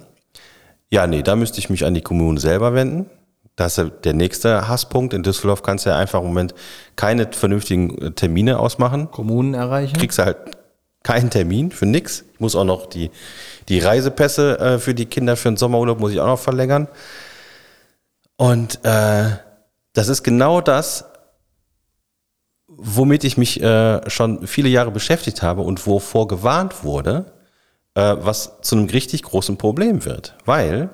[0.89, 3.09] Ja, nee, da müsste ich mich an die Kommune selber wenden.
[3.55, 5.13] Das ist der nächste Hasspunkt.
[5.13, 6.53] In Düsseldorf kannst du ja einfach im Moment
[6.95, 9.11] keine vernünftigen äh, Termine ausmachen.
[9.11, 9.97] Kommunen erreichen.
[9.97, 10.37] Kriegst du halt
[11.03, 12.23] keinen Termin für nix.
[12.33, 13.09] Ich muss auch noch die,
[13.69, 16.87] die Reisepässe äh, für die Kinder für den Sommerurlaub muss ich auch noch verlängern.
[18.37, 19.29] Und äh,
[19.93, 21.05] das ist genau das,
[22.83, 27.31] womit ich mich äh, schon viele Jahre beschäftigt habe und wovor gewarnt wurde,
[27.93, 30.35] äh, was zu einem richtig großen Problem wird.
[30.45, 30.89] Weil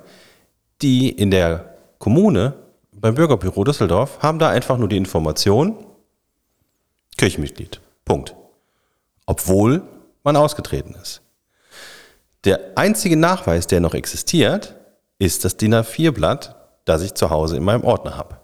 [0.82, 2.54] die in der Kommune,
[2.92, 5.86] beim Bürgerbüro Düsseldorf, haben da einfach nur die Information,
[7.16, 7.80] Kirchenmitglied.
[8.04, 8.36] Punkt.
[9.26, 9.82] Obwohl
[10.22, 11.22] man ausgetreten ist.
[12.44, 14.76] Der einzige Nachweis, der noch existiert,
[15.18, 18.38] ist das DIN A4-Blatt, das ich zu Hause in meinem Ordner habe.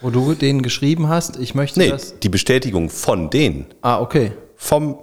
[0.00, 2.18] Wo du denen geschrieben hast, ich möchte Nee, das.
[2.20, 4.32] die Bestätigung von denen, Ah, okay.
[4.56, 4.98] vom,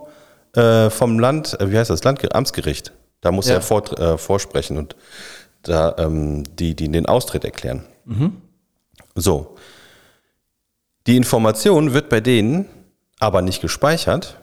[0.55, 2.93] äh, vom Land, äh, wie heißt das, Landge Amtsgericht.
[3.21, 3.55] Da muss Ja.
[3.55, 4.95] er vor, äh, vorsprechen und
[5.63, 7.85] da ähm, die, die den Austritt erklären.
[9.15, 9.55] So.
[11.07, 12.67] Die Information wird bei denen
[13.19, 14.37] aber nicht gespeichert,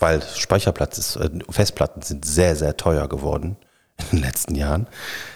[0.00, 3.56] weil Speicherplatz ist, äh, Festplatten sind sehr, sehr teuer geworden
[4.12, 4.86] in den letzten Jahren.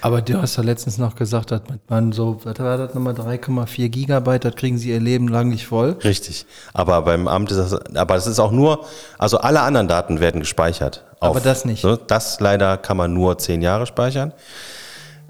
[0.01, 3.89] Aber du hast ja letztens noch gesagt, dass man so, was war das nochmal, 3,4
[3.89, 5.97] Gigabyte, das kriegen sie ihr Leben lang nicht voll.
[6.05, 6.47] Richtig.
[6.73, 8.85] Aber beim Amt ist das, aber das ist auch nur,
[9.19, 11.05] also alle anderen Daten werden gespeichert.
[11.21, 11.85] Aber das nicht.
[11.85, 14.33] Ne, das leider kann man nur zehn Jahre speichern.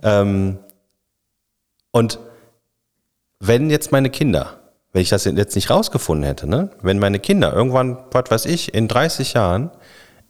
[0.03, 0.59] Ähm,
[1.91, 2.19] und
[3.41, 4.59] wenn jetzt meine Kinder,
[4.93, 8.75] wenn ich das jetzt nicht rausgefunden hätte, ne, wenn meine Kinder irgendwann, was weiß ich,
[8.75, 9.71] in 30 Jahren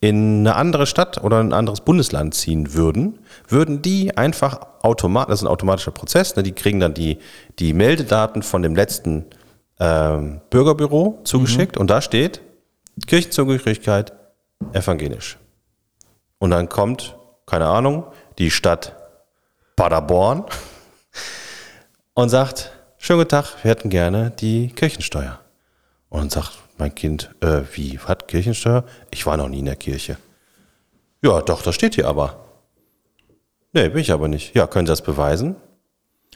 [0.02, 5.38] in eine andere Stadt oder ein anderes Bundesland ziehen würden, würden die einfach automatisch, das
[5.38, 7.18] ist ein automatischer Prozess, ne, die kriegen dann die,
[7.60, 9.26] die Meldedaten von dem letzten
[9.78, 12.40] ähm, Bürgerbüro zugeschickt und da steht
[13.06, 14.12] Kirchenzugehörigkeit
[14.72, 15.38] evangelisch.
[16.38, 18.04] Und dann kommt, keine Ahnung,
[18.38, 18.96] die Stadt
[19.76, 20.46] Paderborn
[22.14, 25.38] und sagt, schönen guten Tag, wir hätten gerne die Kirchensteuer.
[26.08, 28.84] Und sagt mein Kind, äh, wie, hat Kirchensteuer?
[29.12, 30.16] Ich war noch nie in der Kirche.
[31.22, 32.44] Ja, doch, das steht hier aber.
[33.72, 34.56] Nee, bin ich aber nicht.
[34.56, 35.54] Ja, können Sie das beweisen?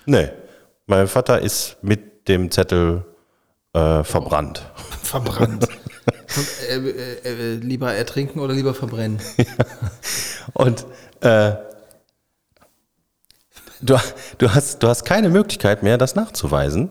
[0.05, 0.28] Nee,
[0.86, 3.05] mein Vater ist mit dem Zettel
[3.72, 4.62] äh, verbrannt.
[5.03, 5.68] Verbrannt.
[6.68, 9.18] Äh, äh, äh, lieber ertrinken oder lieber verbrennen?
[10.53, 10.84] Und
[11.20, 11.53] äh,
[13.80, 13.97] du,
[14.38, 16.90] du, hast, du hast keine Möglichkeit mehr, das nachzuweisen.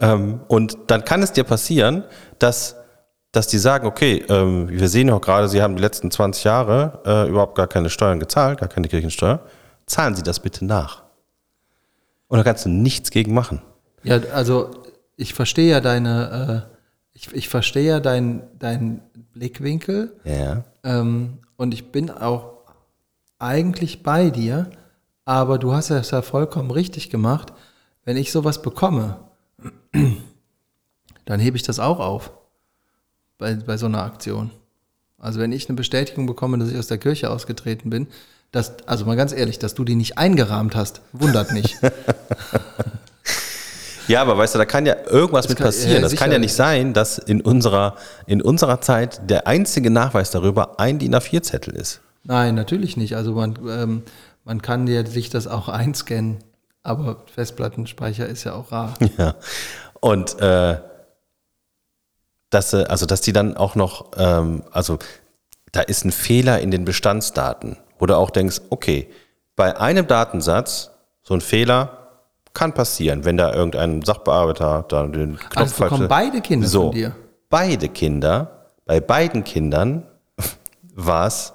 [0.00, 2.04] Ähm, und dann kann es dir passieren,
[2.38, 2.79] dass,
[3.32, 7.00] dass die sagen, okay, ähm, wir sehen auch gerade, Sie haben die letzten 20 Jahre
[7.06, 9.40] äh, überhaupt gar keine Steuern gezahlt, gar keine Kirchensteuer.
[9.86, 11.02] Zahlen Sie das bitte nach.
[12.28, 13.62] Und da kannst du nichts gegen machen.
[14.02, 14.70] Ja, also
[15.16, 16.76] ich verstehe ja deine, äh,
[17.12, 19.02] ich, ich verstehe ja deinen dein
[19.32, 20.64] Blickwinkel Ja.
[20.82, 22.54] ähm, und ich bin auch
[23.38, 24.70] eigentlich bei dir,
[25.24, 27.52] aber du hast es ja vollkommen richtig gemacht.
[28.04, 29.18] Wenn ich sowas bekomme,
[31.26, 32.32] dann hebe ich das auch auf
[33.40, 34.50] bei, bei so einer Aktion.
[35.18, 38.06] Also wenn ich eine Bestätigung bekomme, dass ich aus der Kirche ausgetreten bin,
[38.52, 41.76] dass, also mal ganz ehrlich, dass du die nicht eingerahmt hast, wundert mich.
[44.08, 45.92] Ja, aber weißt du, da kann ja irgendwas mit kann- passieren.
[45.96, 47.94] ja, das kann ja nicht sein, dass in unserer,
[48.26, 52.00] in unserer Zeit der einzige Nachweis darüber ein DIN A4-Zettel ist.
[52.24, 53.14] Nein, natürlich nicht.
[53.14, 54.02] Also man, ähm,
[54.44, 56.38] man kann ja sich das auch einscannen,
[56.82, 58.94] aber Festplattenspeicher ist ja auch rar.
[59.16, 59.36] Ja.
[60.00, 60.78] Und äh,
[62.50, 64.98] dass, äh, also dass die dann auch noch, ähm, also
[65.72, 69.08] da ist ein Fehler in den Bestandsdaten, wo du auch denkst, okay,
[69.56, 70.90] bei einem Datensatz,
[71.22, 71.96] so ein Fehler
[72.52, 76.92] kann passieren, wenn da irgendein Sachbearbeiter da den Knopf Also bekommen beide Kinder so, von
[76.92, 77.14] dir.
[77.48, 80.06] Beide Kinder, bei beiden Kindern
[80.94, 81.52] war es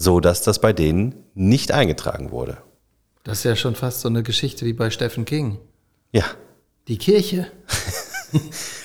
[0.00, 2.56] so dass das bei denen nicht eingetragen wurde.
[3.22, 5.58] Das ist ja schon fast so eine Geschichte wie bei Stephen King.
[6.10, 6.24] Ja,
[6.88, 7.46] Die Kirche.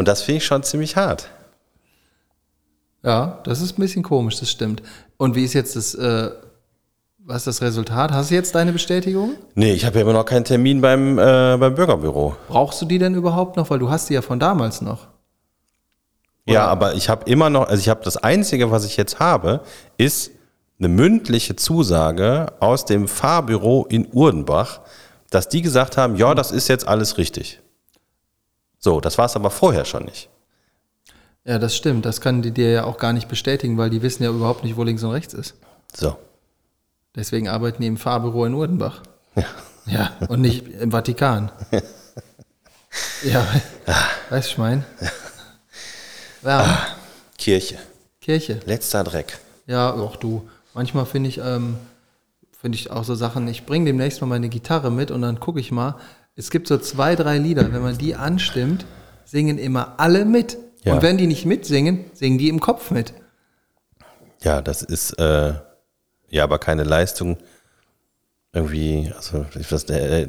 [0.00, 1.28] und das finde ich schon ziemlich hart.
[3.02, 4.82] Ja, das ist ein bisschen komisch, das stimmt.
[5.18, 6.30] Und wie ist jetzt das, äh,
[7.18, 8.10] was ist das Resultat?
[8.10, 9.34] Hast du jetzt deine Bestätigung?
[9.56, 12.34] Nee, ich habe ja immer noch keinen Termin beim, äh, beim Bürgerbüro.
[12.48, 13.68] Brauchst du die denn überhaupt noch?
[13.68, 15.08] Weil du hast die ja von damals noch.
[16.46, 19.60] Ja, aber ich habe immer noch, also ich habe das Einzige, was ich jetzt habe,
[19.98, 20.30] ist
[20.78, 24.80] eine mündliche Zusage aus dem Fahrbüro in Urdenbach,
[25.28, 27.60] dass die gesagt haben, ja, das ist jetzt alles richtig.
[28.80, 30.28] So, das war es aber vorher schon nicht.
[31.44, 32.04] Ja, das stimmt.
[32.04, 34.76] Das kann die dir ja auch gar nicht bestätigen, weil die wissen ja überhaupt nicht,
[34.76, 35.54] wo links und rechts ist.
[35.94, 36.16] So.
[37.14, 39.02] Deswegen arbeiten die im Fahrbüro in Urdenbach.
[39.36, 39.44] Ja.
[39.86, 41.52] Ja, und nicht im Vatikan.
[43.22, 43.46] Ja,
[44.30, 44.84] weißt du, ich mein?
[46.42, 46.86] Ja,
[47.38, 47.78] Kirche.
[48.20, 48.60] Kirche.
[48.64, 49.38] Letzter Dreck.
[49.66, 50.48] Ja, auch du.
[50.74, 51.76] Manchmal finde ich, ähm,
[52.60, 55.60] finde ich auch so Sachen, ich bringe demnächst mal meine Gitarre mit und dann gucke
[55.60, 55.96] ich mal.
[56.40, 58.86] Es gibt so zwei, drei Lieder, wenn man die anstimmt,
[59.26, 60.56] singen immer alle mit.
[60.84, 60.94] Ja.
[60.94, 63.12] Und wenn die nicht mitsingen, singen die im Kopf mit.
[64.42, 65.52] Ja, das ist äh,
[66.30, 67.36] ja aber keine Leistung.
[68.54, 70.28] Irgendwie, also ich weiß, äh,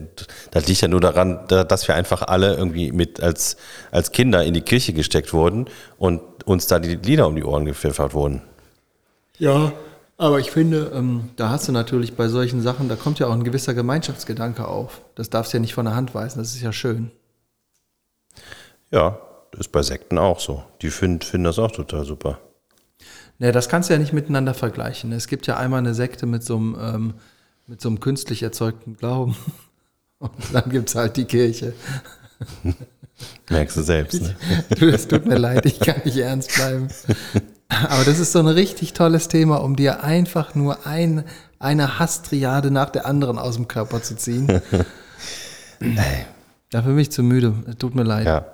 [0.52, 3.56] das liegt ja nur daran, da- dass wir einfach alle irgendwie mit als,
[3.90, 7.64] als Kinder in die Kirche gesteckt wurden und uns da die Lieder um die Ohren
[7.66, 8.42] gepfiffert wurden.
[9.40, 9.72] Ja,
[10.22, 13.34] aber ich finde, ähm, da hast du natürlich bei solchen Sachen, da kommt ja auch
[13.34, 15.02] ein gewisser Gemeinschaftsgedanke auf.
[15.16, 17.10] Das darfst du ja nicht von der Hand weisen, das ist ja schön.
[18.92, 19.18] Ja,
[19.50, 20.64] das ist bei Sekten auch so.
[20.84, 22.40] Die finden, finden das auch total super.
[23.40, 25.12] Ne, das kannst du ja nicht miteinander vergleichen.
[25.12, 27.14] Es gibt ja einmal eine Sekte mit so einem, ähm,
[27.66, 29.36] mit so einem künstlich erzeugten Glauben.
[30.20, 31.74] Und dann gibt es halt die Kirche.
[33.50, 34.36] Merkst du selbst, ne?
[34.78, 36.90] Du, es tut mir leid, ich kann nicht ernst bleiben.
[37.90, 41.24] Aber das ist so ein richtig tolles Thema, um dir einfach nur ein,
[41.60, 44.48] eine Hasstriade nach der anderen aus dem Körper zu ziehen.
[46.70, 47.54] Dafür bin ich zu müde.
[47.68, 48.26] Es tut mir leid.
[48.26, 48.46] Ja.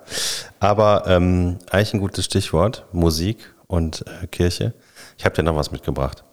[0.60, 4.74] Aber ähm, eigentlich ein gutes Stichwort, Musik und äh, Kirche.
[5.18, 6.24] Ich habe dir noch was mitgebracht.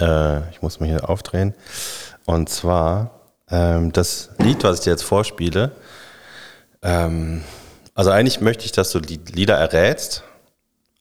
[0.00, 1.54] Äh, ich muss mich hier aufdrehen.
[2.24, 5.72] Und zwar ähm, das Lied, was ich dir jetzt vorspiele.
[6.82, 7.42] Ähm,
[7.94, 10.24] also eigentlich möchte ich, dass du die Lieder errätst.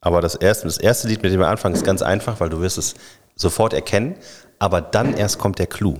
[0.01, 2.61] Aber das erste, das erste Lied, mit dem wir anfangen, ist ganz einfach, weil du
[2.61, 2.95] wirst es
[3.35, 4.15] sofort erkennen.
[4.57, 5.99] Aber dann erst kommt der Clou.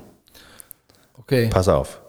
[1.18, 1.50] Okay.
[1.50, 2.02] Pass auf.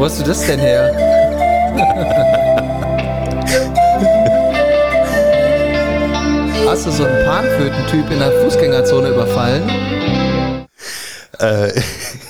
[0.00, 0.96] Wo hast du das denn her?
[6.66, 9.68] Hast du so einen Panflöten-Typ in der Fußgängerzone überfallen?
[11.38, 11.78] Äh,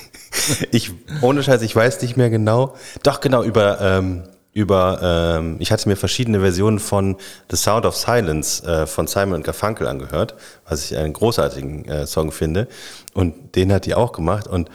[0.72, 0.90] ich,
[1.20, 2.74] ohne Scheiß, ich weiß nicht mehr genau.
[3.04, 7.18] Doch, genau, über, ähm, über, ähm, ich hatte mir verschiedene Versionen von
[7.52, 10.34] The Sound of Silence äh, von Simon Garfunkel angehört,
[10.68, 12.66] was ich einen großartigen äh, Song finde.
[13.14, 14.48] Und den hat die auch gemacht.
[14.48, 14.68] Und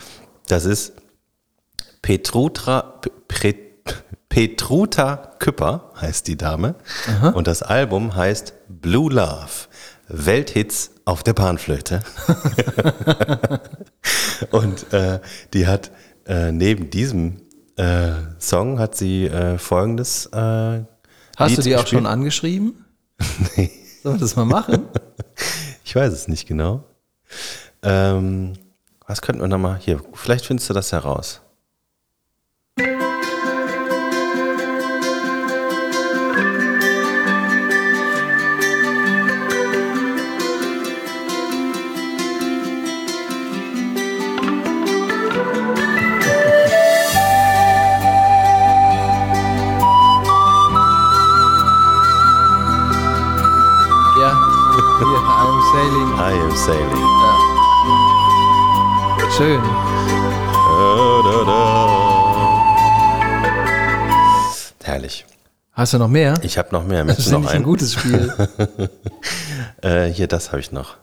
[0.47, 0.93] das ist
[2.05, 3.55] Petrutra, Pe-
[4.29, 6.75] Petruta Küpper heißt die Dame.
[7.33, 9.49] Und das Album heißt Blue Love.
[10.07, 12.01] Welthits auf der Panflöte.
[14.51, 15.19] Und äh,
[15.55, 15.89] die hat
[16.27, 17.41] äh, neben diesem
[17.75, 20.27] äh, Song hat sie äh, folgendes.
[20.27, 20.83] Äh,
[21.37, 22.03] Hast Lied du die auch gespielt.
[22.03, 22.85] schon angeschrieben?
[23.57, 23.71] nee.
[24.03, 24.83] Sollen wir das mal machen?
[25.83, 26.83] Ich weiß es nicht genau.
[27.81, 28.53] Ähm,
[29.07, 30.01] was könnten wir nochmal hier?
[30.13, 31.41] Vielleicht findest du das heraus.
[56.17, 57.05] I am sailing.
[59.31, 60.24] Schön.
[65.75, 66.35] Hast du noch mehr?
[66.41, 67.03] Ich habe noch mehr.
[67.03, 68.33] Das ist noch ein gutes Spiel.
[69.81, 70.95] Äh, hier, das habe ich noch.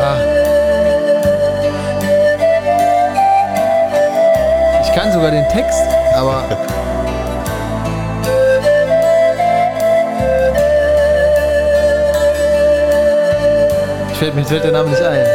[0.00, 0.16] Ah.
[4.82, 6.48] Ich kann sogar den Text, aber
[14.22, 15.26] fällt, mir fällt der Name nicht ein.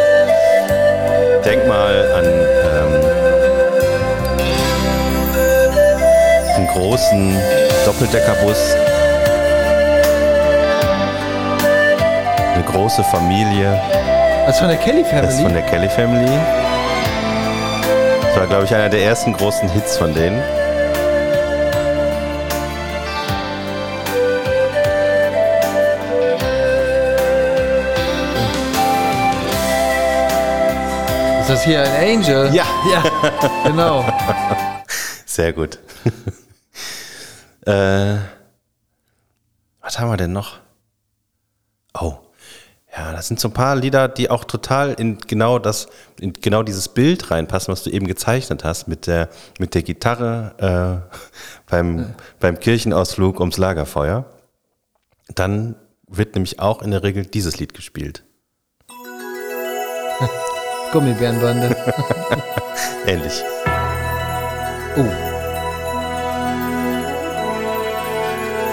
[1.44, 2.94] Denk mal an ähm,
[6.56, 7.38] einen großen
[7.86, 8.76] Doppeldeckerbus.
[12.54, 13.78] Eine große Familie.
[14.46, 15.54] Das von der Kelly Das ist von Family.
[15.54, 16.40] der Kelly Family.
[18.22, 20.42] Das war, glaube ich, einer der ersten großen Hits von denen.
[31.48, 32.54] Ist das hier ein Angel?
[32.54, 32.66] Ja.
[32.92, 33.04] Ja,
[33.64, 34.06] genau.
[35.26, 35.80] Sehr gut.
[37.66, 38.18] äh,
[39.80, 40.60] was haben wir denn noch?
[41.98, 42.18] Oh,
[42.94, 45.88] ja, das sind so ein paar Lieder, die auch total in genau das,
[46.20, 51.08] in genau dieses Bild reinpassen, was du eben gezeichnet hast, mit der, mit der Gitarre
[51.08, 51.16] äh,
[51.72, 54.26] beim, beim Kirchenausflug ums Lagerfeuer.
[55.34, 55.78] Dann
[56.10, 58.26] wird nämlich auch in der Regel dieses Lied gespielt.
[60.92, 61.76] Gummibärenbande.
[63.06, 63.44] Ähnlich.
[64.98, 65.06] Oh.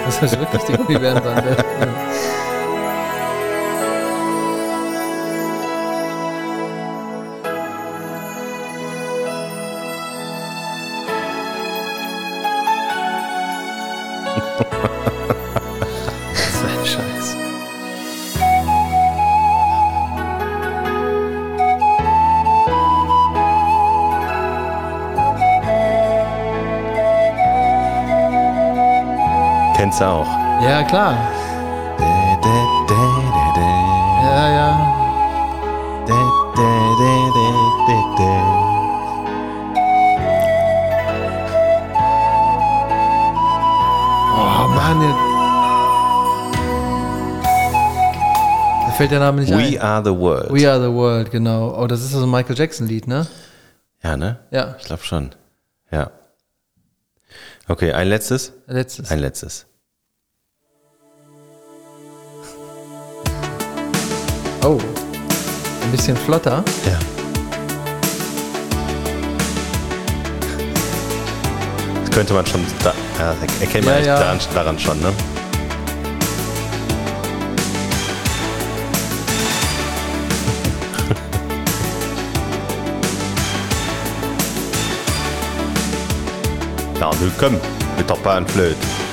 [0.05, 1.57] Das heißt wirklich die Gummibärenbande.
[29.95, 30.27] Kennst du auch.
[30.61, 31.15] Ja, klar.
[34.23, 34.95] Ja, ja.
[44.37, 44.99] Oh, Mann.
[48.85, 49.81] Da fällt der Name nicht We ein.
[49.81, 50.51] are the world.
[50.51, 51.73] We Are the World, genau.
[51.81, 53.27] Oh, das ist so ein Michael Jackson-Lied, ne?
[54.03, 54.39] ja, ne?
[54.51, 55.31] Ja, Ich glaube schon.
[55.89, 56.11] Ja.
[57.69, 58.51] Okay, ein letztes.
[58.67, 59.09] letztes.
[59.09, 59.65] Ein letztes.
[64.65, 64.79] Oh.
[65.83, 66.63] Ein bisschen flotter.
[66.87, 66.97] Ja.
[72.01, 74.19] Das könnte man schon, da, ja, erkennt man Ja, ja.
[74.19, 75.13] Daran, daran schon, ne?
[87.39, 87.59] Komm,
[87.97, 89.04] mit der Panflöte.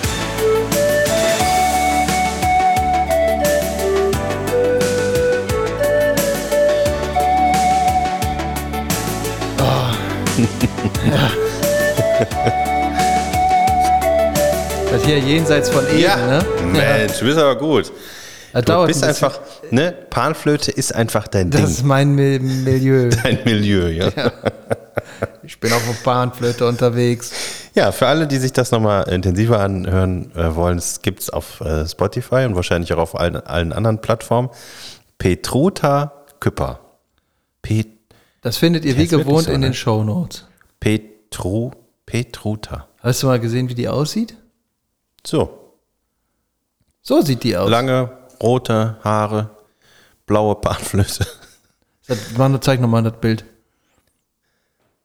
[14.90, 16.44] Das hier jenseits von Eden, Ja, ne?
[16.70, 17.90] Mensch, du bist aber gut.
[18.52, 19.92] Das Du bist ein einfach, ne?
[20.10, 23.08] Panflöte ist einfach dein Das Ding, ist mein Mi- Milieu.
[23.22, 24.10] dein Milieu, ja.
[25.42, 27.30] Ich bin auf der Bahnflöte unterwegs.
[27.74, 31.62] Ja, für alle, die sich das nochmal intensiver anhören äh, wollen, es gibt es auf
[31.62, 34.50] äh, Spotify und wahrscheinlich auch auf allen, allen anderen Plattformen.
[35.16, 36.80] Petruta Küpper.
[37.62, 38.01] Pet,
[38.42, 40.44] Das findet ihr wie gewohnt so, in den Shownotes.
[40.80, 41.70] Petru,
[42.06, 42.88] Petruta.
[43.00, 44.36] Hast du mal gesehen, wie die aussieht?
[45.26, 45.72] So,
[47.02, 47.70] So sieht die aus.
[47.70, 48.10] lange,
[48.42, 49.50] rote Haare,
[50.26, 51.26] blaue Panflöte.
[52.08, 53.44] Das, Manu, zeig nochmal das Bild.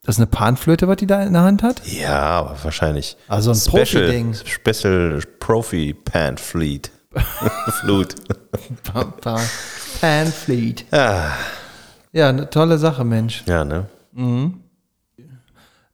[0.04, 1.86] Das ist eine Panflöte, was die da in der Hand hat?
[1.86, 3.18] Ja, aber wahrscheinlich.
[3.28, 4.34] Also ein Profi-Ding.
[4.34, 6.90] Special Profi Pan Fleet.
[7.82, 8.16] Flut.
[8.84, 9.40] Pa pa
[10.02, 10.86] Panfleet.
[10.92, 11.34] Ah,
[12.18, 13.44] Ja, eine tolle Sache, Mensch.
[13.46, 13.86] ja, ne?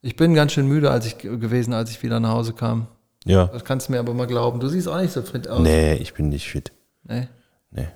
[0.02, 2.88] Ich bin ganz schön müde als ich ge- gewesen, als ich wieder nach Hause kam.
[3.26, 3.48] Ja.
[3.48, 4.60] Das kannst du mir aber mal glauben.
[4.62, 5.60] Du siehst auch nicht so fit aus.
[5.60, 6.72] Nee, ich bin nicht fit.
[7.04, 7.28] Nee.
[7.72, 7.88] Nee.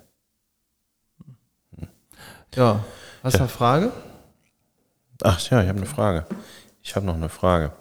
[2.55, 2.83] Ja.
[3.23, 3.91] Hast du eine Frage?
[5.23, 6.25] Ach ja, ich habe eine Frage.
[6.81, 7.71] Ich habe noch eine Frage.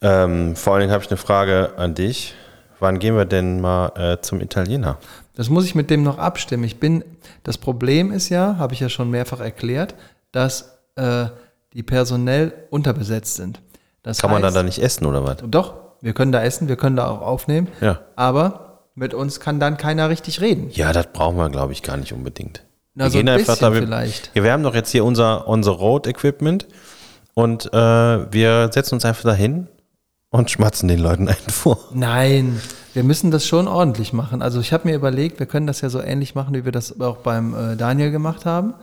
[0.00, 2.34] Ähm, vor allen Dingen habe ich eine Frage an dich.
[2.80, 4.98] Wann gehen wir denn mal äh, zum Italiener?
[5.36, 6.64] Das muss ich mit dem noch abstimmen.
[6.64, 7.04] Ich bin,
[7.44, 9.94] das Problem ist ja, habe ich ja schon mehrfach erklärt,
[10.32, 11.26] dass äh,
[11.74, 13.60] die personell unterbesetzt sind.
[14.02, 15.36] Das Kann man heißt, dann da nicht essen oder was?
[15.46, 17.68] Doch, wir können da essen, wir können da auch aufnehmen.
[17.82, 18.00] Ja.
[18.16, 20.70] Aber mit uns kann dann keiner richtig reden.
[20.72, 22.62] Ja, das brauchen wir, glaube ich, gar nicht unbedingt.
[22.94, 24.30] Na, so ein bisschen vielleicht.
[24.34, 26.66] Ja, wir haben doch jetzt hier unser, unser Rode-Equipment
[27.34, 29.68] und äh, wir setzen uns einfach dahin
[30.36, 31.78] und schmatzen den Leuten einen vor.
[31.92, 32.60] Nein,
[32.94, 34.42] wir müssen das schon ordentlich machen.
[34.42, 37.00] Also ich habe mir überlegt, wir können das ja so ähnlich machen, wie wir das
[37.00, 38.74] auch beim äh, Daniel gemacht haben.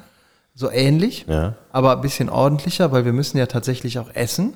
[0.56, 1.56] So ähnlich, Ja.
[1.72, 4.56] aber ein bisschen ordentlicher, weil wir müssen ja tatsächlich auch essen.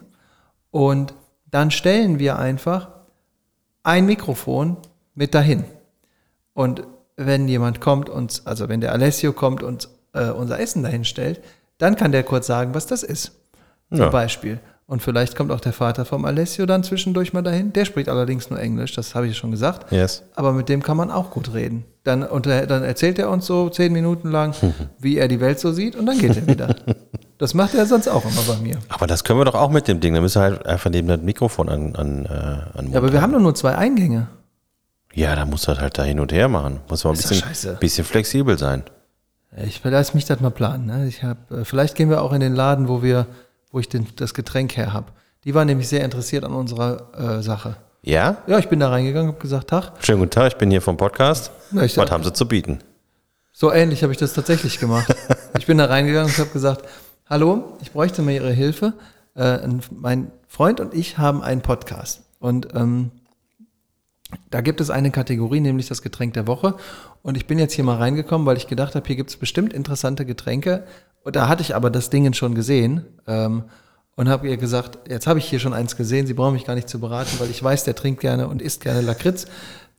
[0.69, 1.13] Und
[1.49, 2.89] dann stellen wir einfach
[3.83, 4.77] ein Mikrofon
[5.15, 5.63] mit dahin.
[6.53, 6.83] Und
[7.15, 11.41] wenn jemand kommt und, also wenn der Alessio kommt und äh, unser Essen dahin stellt,
[11.79, 13.31] dann kann der kurz sagen, was das ist.
[13.89, 14.09] Zum Ja.
[14.09, 14.59] Beispiel.
[14.89, 17.73] Und vielleicht kommt auch der Vater vom Alessio dann zwischendurch mal dahin.
[17.73, 19.91] Der spricht allerdings nur Englisch, das habe ich schon gesagt.
[19.91, 20.23] Yes.
[20.33, 21.83] Aber mit dem kann man auch gut reden.
[22.05, 24.55] Dann, unter, dann erzählt er uns so zehn Minuten lang,
[24.99, 26.75] wie er die Welt so sieht und dann geht er wieder.
[27.39, 28.79] Das macht er sonst auch immer bei mir.
[28.89, 30.15] Aber das können wir doch auch mit dem Ding.
[30.15, 32.29] Da müssen wir halt einfach neben das Mikrofon an, an, äh,
[32.79, 34.27] an Ja, aber wir haben doch nur zwei Eingänge.
[35.13, 36.79] Ja, da muss das halt da hin und her machen.
[36.89, 38.81] Muss man ein bisschen, bisschen flexibel sein.
[39.55, 40.87] Ich lass mich das mal planen.
[40.87, 41.07] Ne?
[41.07, 43.27] Ich hab, äh, vielleicht gehen wir auch in den Laden, wo wir,
[43.71, 45.11] wo ich den, das Getränk her habe.
[45.43, 47.77] Die waren nämlich sehr interessiert an unserer äh, Sache.
[48.01, 48.37] Ja?
[48.47, 49.91] Ja, ich bin da reingegangen, habe gesagt, Tag.
[50.03, 51.51] Schönen guten Tag, ich bin hier vom Podcast.
[51.71, 52.79] Ja, ich Was haben Sie zu bieten?
[53.51, 55.13] So ähnlich habe ich das tatsächlich gemacht.
[55.57, 56.83] ich bin da reingegangen und habe gesagt,
[57.29, 58.93] hallo, ich bräuchte mal Ihre Hilfe.
[59.35, 62.21] Äh, ein- mein Freund und ich haben einen Podcast.
[62.39, 63.11] Und ähm,
[64.49, 66.75] da gibt es eine Kategorie, nämlich das Getränk der Woche.
[67.21, 69.73] Und ich bin jetzt hier mal reingekommen, weil ich gedacht habe, hier gibt es bestimmt
[69.73, 70.83] interessante Getränke.
[71.23, 73.05] Und da hatte ich aber das Ding schon gesehen.
[73.27, 73.63] Ähm,
[74.15, 76.73] und habe ihr gesagt, jetzt habe ich hier schon eins gesehen, Sie brauchen mich gar
[76.73, 79.45] nicht zu beraten, weil ich weiß, der trinkt gerne und isst gerne Lakritz.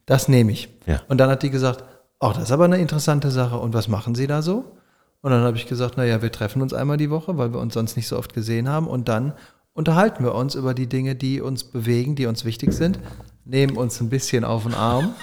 [0.07, 0.69] Das nehme ich.
[0.87, 1.03] Ja.
[1.09, 1.85] Und dann hat die gesagt,
[2.19, 3.59] oh, das ist aber eine interessante Sache.
[3.59, 4.73] Und was machen Sie da so?
[5.21, 7.75] Und dann habe ich gesagt, naja, wir treffen uns einmal die Woche, weil wir uns
[7.75, 8.89] sonst nicht so oft gesehen haben.
[8.89, 9.35] Und dann
[9.73, 12.99] unterhalten wir uns über die Dinge, die uns bewegen, die uns wichtig sind,
[13.49, 15.15] nehmen uns ein bisschen auf den Arm.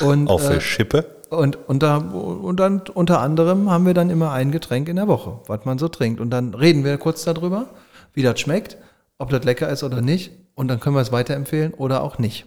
[0.00, 1.06] Und, Auf äh, der Schippe?
[1.30, 5.40] und, unter, und dann unter anderem haben wir dann immer ein Getränk in der Woche,
[5.46, 6.20] was man so trinkt.
[6.20, 7.66] Und dann reden wir kurz darüber,
[8.12, 8.76] wie das schmeckt,
[9.18, 10.32] ob das lecker ist oder nicht.
[10.54, 12.46] Und dann können wir es weiterempfehlen oder auch nicht.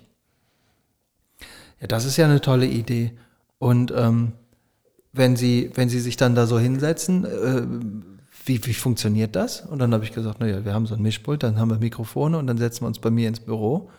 [1.81, 3.11] Ja, das ist ja eine tolle Idee.
[3.59, 4.33] Und ähm,
[5.13, 7.63] wenn Sie, wenn Sie sich dann da so hinsetzen, äh,
[8.45, 9.61] wie, wie funktioniert das?
[9.61, 12.37] Und dann habe ich gesagt, naja, wir haben so ein Mischpult, dann haben wir Mikrofone
[12.37, 13.89] und dann setzen wir uns bei mir ins Büro.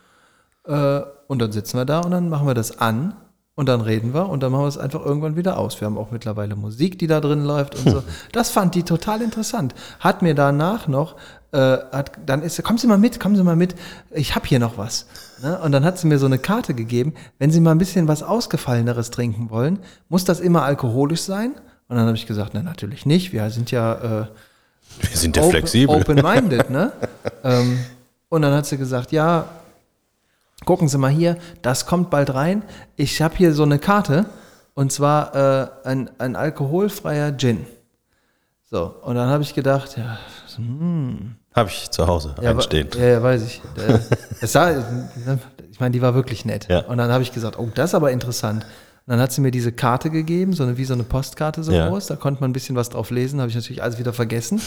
[0.68, 3.14] Äh, und dann sitzen wir da und dann machen wir das an
[3.54, 5.80] und dann reden wir und dann machen wir es einfach irgendwann wieder aus.
[5.80, 8.02] Wir haben auch mittlerweile Musik, die da drin läuft und so.
[8.32, 9.74] Das fand die total interessant.
[10.00, 11.16] Hat mir danach noch,
[11.52, 13.74] äh, hat, dann ist, kommen Sie mal mit, kommen Sie mal mit,
[14.12, 15.06] ich habe hier noch was.
[15.42, 15.58] Ne?
[15.60, 18.22] Und dann hat sie mir so eine Karte gegeben, wenn Sie mal ein bisschen was
[18.22, 21.52] Ausgefalleneres trinken wollen, muss das immer alkoholisch sein?
[21.88, 24.26] Und dann habe ich gesagt, na natürlich nicht, wir sind ja äh,
[25.00, 25.96] Wir sind ja open- flexibel.
[25.96, 26.92] Open-minded, ne?
[27.44, 27.78] ähm,
[28.28, 29.46] und dann hat sie gesagt, ja,
[30.64, 32.62] gucken Sie mal hier, das kommt bald rein.
[32.96, 34.26] Ich habe hier so eine Karte
[34.74, 37.66] und zwar äh, ein, ein alkoholfreier Gin.
[38.70, 40.18] So, und dann habe ich gedacht, ja,
[41.54, 42.88] Habe ich zu Hause ja, einstehen.
[42.92, 43.62] wa- Ja, ja, weiß ich.
[44.42, 44.70] Es sah,
[45.70, 46.68] ich meine, die war wirklich nett.
[46.68, 46.80] Ja.
[46.80, 48.64] Und dann habe ich gesagt, oh, das ist aber interessant.
[49.06, 51.72] Und dann hat sie mir diese Karte gegeben, so eine, wie so eine Postkarte so
[51.72, 51.88] Ja.
[51.88, 52.08] groß.
[52.08, 54.60] Da konnte man ein bisschen was drauf lesen, habe ich natürlich alles wieder vergessen.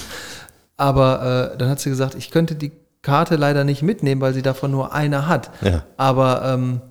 [0.77, 2.71] Aber äh, dann hat sie gesagt, ich könnte die
[3.01, 5.51] Karte leider nicht mitnehmen, weil sie davon nur eine hat.
[5.61, 5.83] Ja.
[5.97, 6.81] Aber ähm,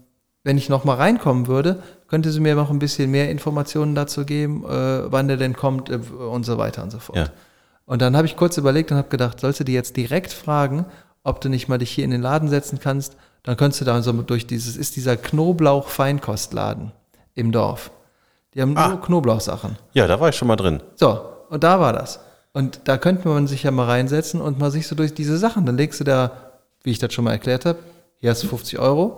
[0.43, 4.25] wenn ich noch mal reinkommen würde, könnte sie mir noch ein bisschen mehr Informationen dazu
[4.25, 7.19] geben, äh, wann der denn kommt äh, und so weiter und so fort.
[7.19, 7.27] Ja.
[7.87, 10.87] Und dann habe ich kurz überlegt und habe gedacht, sollst du die jetzt direkt fragen,
[11.23, 14.01] ob du nicht mal dich hier in den Laden setzen kannst, dann könntest du da
[14.03, 16.93] so durch dieses, ist dieser Knoblauch-Feinkostladen
[17.35, 17.91] im Dorf.
[18.55, 19.77] Die haben nur Knoblauchsachen.
[19.93, 20.83] Ja, da war ich schon mal drin.
[20.97, 22.21] So, und da war das.
[22.53, 25.67] Und da könnte man sich ja mal reinsetzen und mal sich so durch diese Sachen.
[25.67, 26.33] Dann legst du da,
[26.83, 27.79] wie ich das schon mal erklärt habe,
[28.19, 29.17] hier hast du 50 Euro.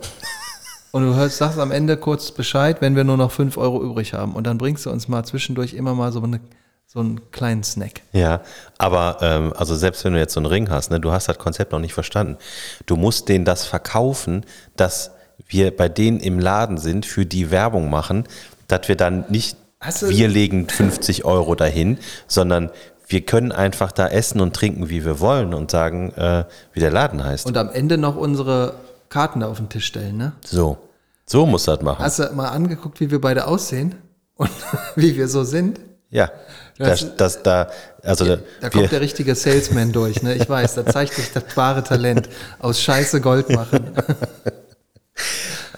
[0.91, 4.13] Und du hörst, sagst am Ende kurz Bescheid, wenn wir nur noch 5 Euro übrig
[4.13, 4.33] haben.
[4.33, 6.39] Und dann bringst du uns mal zwischendurch immer mal so, eine,
[6.85, 8.01] so einen kleinen Snack.
[8.11, 8.41] Ja,
[8.77, 11.39] aber ähm, also selbst wenn du jetzt so einen Ring hast, ne, du hast das
[11.39, 12.37] Konzept noch nicht verstanden.
[12.85, 15.09] Du musst denen das verkaufen, dass
[15.47, 18.25] wir bei denen im Laden sind, für die Werbung machen,
[18.67, 19.57] dass wir dann nicht,
[20.01, 22.69] wir legen 50 Euro dahin, sondern
[23.07, 26.91] wir können einfach da essen und trinken, wie wir wollen und sagen, äh, wie der
[26.91, 27.45] Laden heißt.
[27.45, 28.75] Und am Ende noch unsere
[29.09, 30.31] Karten da auf den Tisch stellen, ne?
[30.45, 30.77] so,
[31.25, 32.03] so muss das machen.
[32.03, 33.95] Hast du mal angeguckt, wie wir beide aussehen?
[34.35, 34.49] Und
[34.95, 35.79] wie wir so sind?
[36.09, 36.29] ja,
[36.77, 37.67] Das- das, das, da,
[38.03, 40.33] also Da wir, kommt der richtige Salesman durch, ne?
[40.35, 42.29] Ich weiß, da zeigt sich das wahre Talent.
[42.59, 43.91] Aus Scheiße Gold machen.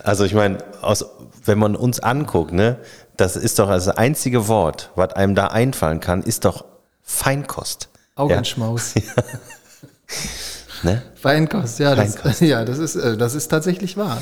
[0.04, 1.06] Also ich meine, aus,
[1.46, 2.78] wenn man uns anguckt, ne,
[3.18, 6.64] das ist doch das einzige Wort, was einem da einfallen kann, ist doch
[7.06, 7.90] Feinkost.
[8.16, 8.96] Augenschmaus.
[8.96, 9.02] Ja,
[10.84, 11.02] ne?
[11.16, 12.42] Feinkost, ja, das, Feinkost.
[12.42, 14.22] ja das, ist, äh, das ist tatsächlich wahr.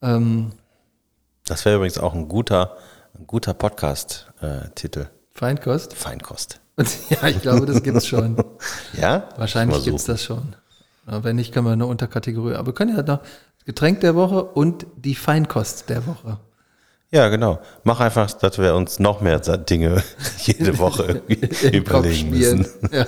[0.00, 0.52] Ähm,
[1.46, 2.76] Das wäre übrigens auch ein guter,
[3.18, 5.06] ein guter Podcast-Titel.
[5.32, 5.94] Feinkost?
[5.94, 6.60] Feinkost.
[6.76, 8.36] Und, ja, ich glaube, das gibt's schon.
[8.94, 9.28] Ja?
[9.36, 10.12] Wahrscheinlich gibt's suchen.
[10.14, 10.56] das schon.
[11.08, 12.54] Ja, wenn nicht, können wir eine Unterkategorie.
[12.54, 13.20] Aber wir können ja noch
[13.66, 16.38] Getränk der Woche und die Feinkost der Woche.
[17.10, 17.60] Ja, genau.
[17.84, 20.02] Mach einfach, dass wir uns noch mehr Dinge
[20.38, 21.22] jede Woche
[21.72, 22.66] überlegen müssen.
[22.90, 23.04] Ja.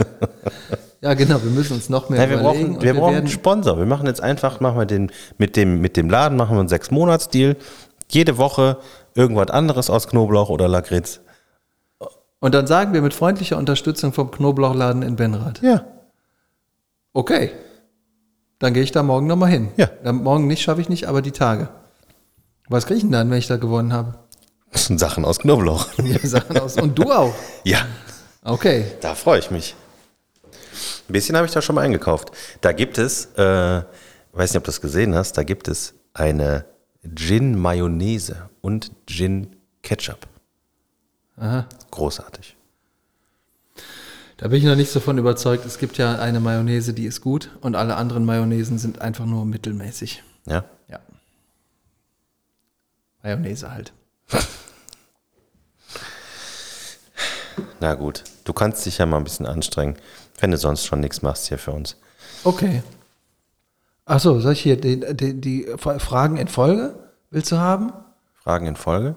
[1.01, 2.65] ja, genau, wir müssen uns noch mehr Ja, wir überlegen.
[2.65, 3.79] brauchen, und wir brauchen einen Sponsor.
[3.79, 6.69] Wir machen jetzt einfach, machen wir den, mit dem, mit dem Laden machen wir einen
[6.69, 7.57] Sechs-Monats-Deal.
[8.09, 8.79] Jede Woche
[9.15, 11.21] irgendwas anderes aus Knoblauch oder Lakritz.
[12.39, 15.63] Und dann sagen wir mit freundlicher Unterstützung vom Knoblauchladen in Benrath.
[15.63, 15.85] Ja.
[17.13, 17.51] Okay.
[18.59, 19.69] Dann gehe ich da morgen nochmal hin.
[19.77, 19.89] Ja.
[20.05, 21.69] Dann morgen nicht, schaffe ich nicht, aber die Tage.
[22.69, 24.19] Was kriege ich denn dann, wenn ich da gewonnen habe?
[24.73, 25.87] Das sind Sachen aus Knoblauch.
[26.05, 26.77] Ja, Sachen aus.
[26.77, 27.35] Und du auch.
[27.65, 27.87] Ja,
[28.43, 28.85] Okay.
[29.01, 29.75] da freue ich mich.
[31.09, 32.31] Ein bisschen habe ich da schon mal eingekauft.
[32.61, 33.83] Da gibt es, äh,
[34.33, 36.65] weiß nicht, ob du das gesehen hast, da gibt es eine
[37.15, 40.27] Gin-Mayonnaise und Gin-Ketchup.
[41.37, 41.67] Aha.
[41.91, 42.57] Großartig.
[44.37, 45.65] Da bin ich noch nicht so von überzeugt.
[45.65, 49.45] Es gibt ja eine Mayonnaise, die ist gut und alle anderen Mayonnaisen sind einfach nur
[49.47, 50.23] mittelmäßig.
[50.47, 50.65] Ja.
[53.27, 53.37] Ja.
[53.37, 53.93] Mayonnaise halt.
[57.81, 59.97] Na gut, du kannst dich ja mal ein bisschen anstrengen,
[60.39, 61.97] wenn du sonst schon nichts machst hier für uns.
[62.45, 62.83] Okay.
[64.05, 66.95] Achso, soll ich hier die, die, die Fragen in Folge?
[67.31, 67.93] Willst du haben?
[68.35, 69.17] Fragen in Folge?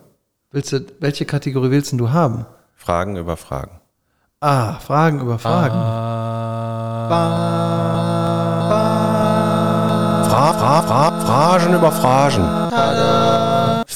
[0.52, 2.48] Willst du, welche Kategorie willst denn du haben?
[2.76, 3.80] Fragen über Fragen.
[4.40, 5.76] Ah, Fragen über Fragen.
[10.30, 13.19] Fra, fra, fra, Fragen über Fragen.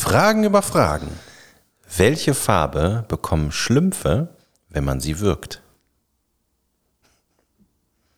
[0.03, 1.07] Fragen über Fragen.
[1.95, 4.35] Welche Farbe bekommen Schlümpfe,
[4.67, 5.61] wenn man sie wirkt?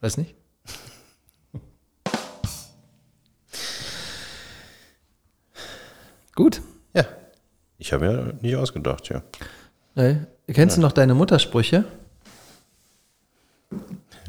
[0.02, 0.34] Weiß nicht.
[6.34, 6.64] Gut.
[6.96, 7.06] Ja.
[7.78, 9.22] Ich habe ja nicht ausgedacht, ja.
[9.94, 10.22] Nee.
[10.48, 11.86] Kennst du noch deine Muttersprüche?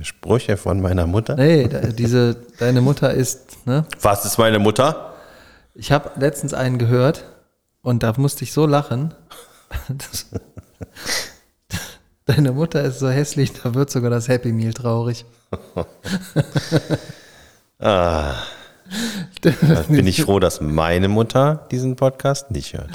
[0.03, 1.37] Sprüche von meiner Mutter.
[1.37, 3.87] Nee, diese, deine Mutter ist, ne?
[4.03, 5.15] Was ist meine Mutter?
[5.75, 7.25] Ich habe letztens einen gehört
[7.87, 9.15] und da musste ich so lachen.
[9.89, 10.27] Das,
[12.25, 15.25] deine Mutter ist so hässlich, da wird sogar das Happy Meal traurig.
[17.79, 18.35] Da
[19.89, 22.89] bin ich froh, dass meine Mutter diesen Podcast nicht hört.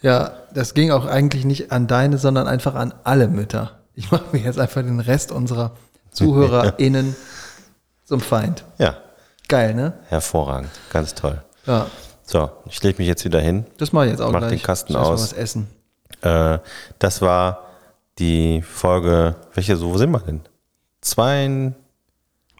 [0.00, 3.78] Ja, das ging auch eigentlich nicht an deine, sondern einfach an alle Mütter.
[3.94, 5.72] Ich mache mir jetzt einfach den Rest unserer
[6.12, 7.14] ZuhörerInnen
[8.04, 8.64] zum Feind.
[8.78, 8.96] Ja,
[9.48, 9.92] Geil, ne?
[10.08, 10.70] hervorragend.
[10.90, 11.42] Ganz toll.
[11.66, 11.86] Ja,
[12.24, 13.66] So, ich lege mich jetzt wieder hin.
[13.78, 14.52] das mache ich jetzt auch Mach gleich.
[14.52, 15.22] den Kasten Ich erst mal aus.
[15.22, 15.68] was essen.
[16.22, 16.58] Äh,
[16.98, 17.64] das war
[18.18, 20.40] die Folge, welche, so, wo sind wir denn?
[21.00, 21.74] 32,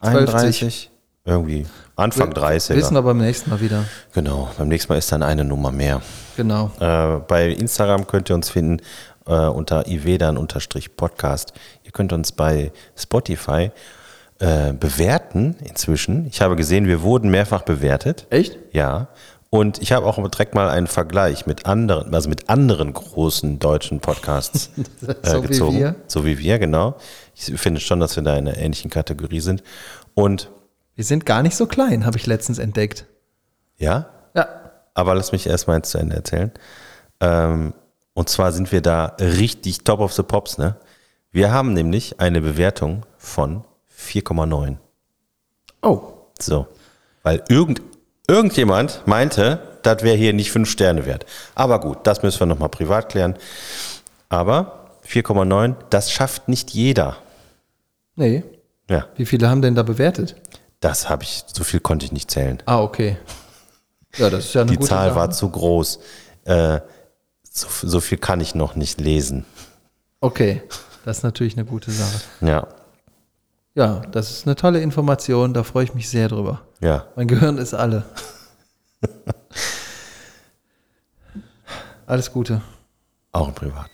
[0.03, 0.91] 31?
[1.25, 2.75] Irgendwie Anfang 30er.
[2.75, 3.85] Wissen wir beim nächsten Mal wieder.
[4.13, 6.03] Genau, beim nächsten Mal ist dann eine Nummer mehr.
[6.37, 6.73] Genau.
[6.81, 8.83] Äh, bei Instagram könnt ihr uns finden
[9.27, 11.53] äh, unter ivedan-podcast.
[11.85, 13.71] Ihr könnt uns bei Spotify
[14.41, 16.27] äh, bewerten inzwischen.
[16.27, 18.27] Ich habe gesehen, wir wurden mehrfach bewertet.
[18.31, 18.59] Echt?
[18.73, 19.07] Ja.
[19.55, 24.01] Und ich habe auch direkt mal einen Vergleich mit anderen, also mit anderen großen deutschen
[24.01, 24.71] Podcasts
[25.07, 25.79] äh, So wie gezogen.
[25.79, 25.95] wir.
[26.07, 26.97] So wie wir, genau.
[27.35, 29.63] Ich finde schon, dass wir da in einer ähnlichen Kategorie sind.
[30.15, 30.51] Und
[30.95, 33.05] Wir sind gar nicht so klein, habe ich letztens entdeckt.
[33.77, 34.49] ja, Ja.
[34.95, 36.51] aber lass mich erst mal jetzt zu Ende erzählen.
[37.21, 37.75] Ähm,
[38.15, 40.77] und zwar sind wir da richtig top of the pops, ne?
[41.31, 44.77] Wir haben nämlich eine Bewertung von 4,9.
[45.83, 46.01] Oh,
[46.41, 46.69] So.
[47.23, 47.83] Weil irgend,
[48.29, 51.27] irgendjemand meinte, das wäre hier nicht fünf Sterne wert.
[51.55, 53.37] Aber gut, das müssen wir nochmal privat klären.
[54.29, 57.17] Aber 4,9, das schafft nicht jeder.
[58.17, 58.43] nee.
[58.91, 60.35] Ja, Wie viele haben denn da bewertet?
[60.81, 62.61] das habe ich, so viel konnte ich nicht zählen.
[62.67, 63.17] Ah, okay.
[64.17, 65.17] Ja, das ist ja eine Die gute Zahl Sache.
[65.17, 66.01] war zu groß.
[66.45, 66.81] Äh,
[67.49, 69.47] so, so viel kann ich noch nicht lesen.
[70.21, 70.63] Okay,
[71.05, 72.21] das ist natürlich eine gute Sache.
[72.41, 72.67] Ja,
[73.75, 76.61] Ja, das ist eine tolle Information, da freue ich mich sehr drüber.
[76.81, 77.07] ja.
[77.17, 78.05] Mein Gehirn ist alle.
[82.07, 82.61] Alles Gute.
[83.33, 83.91] Auch im Privaten.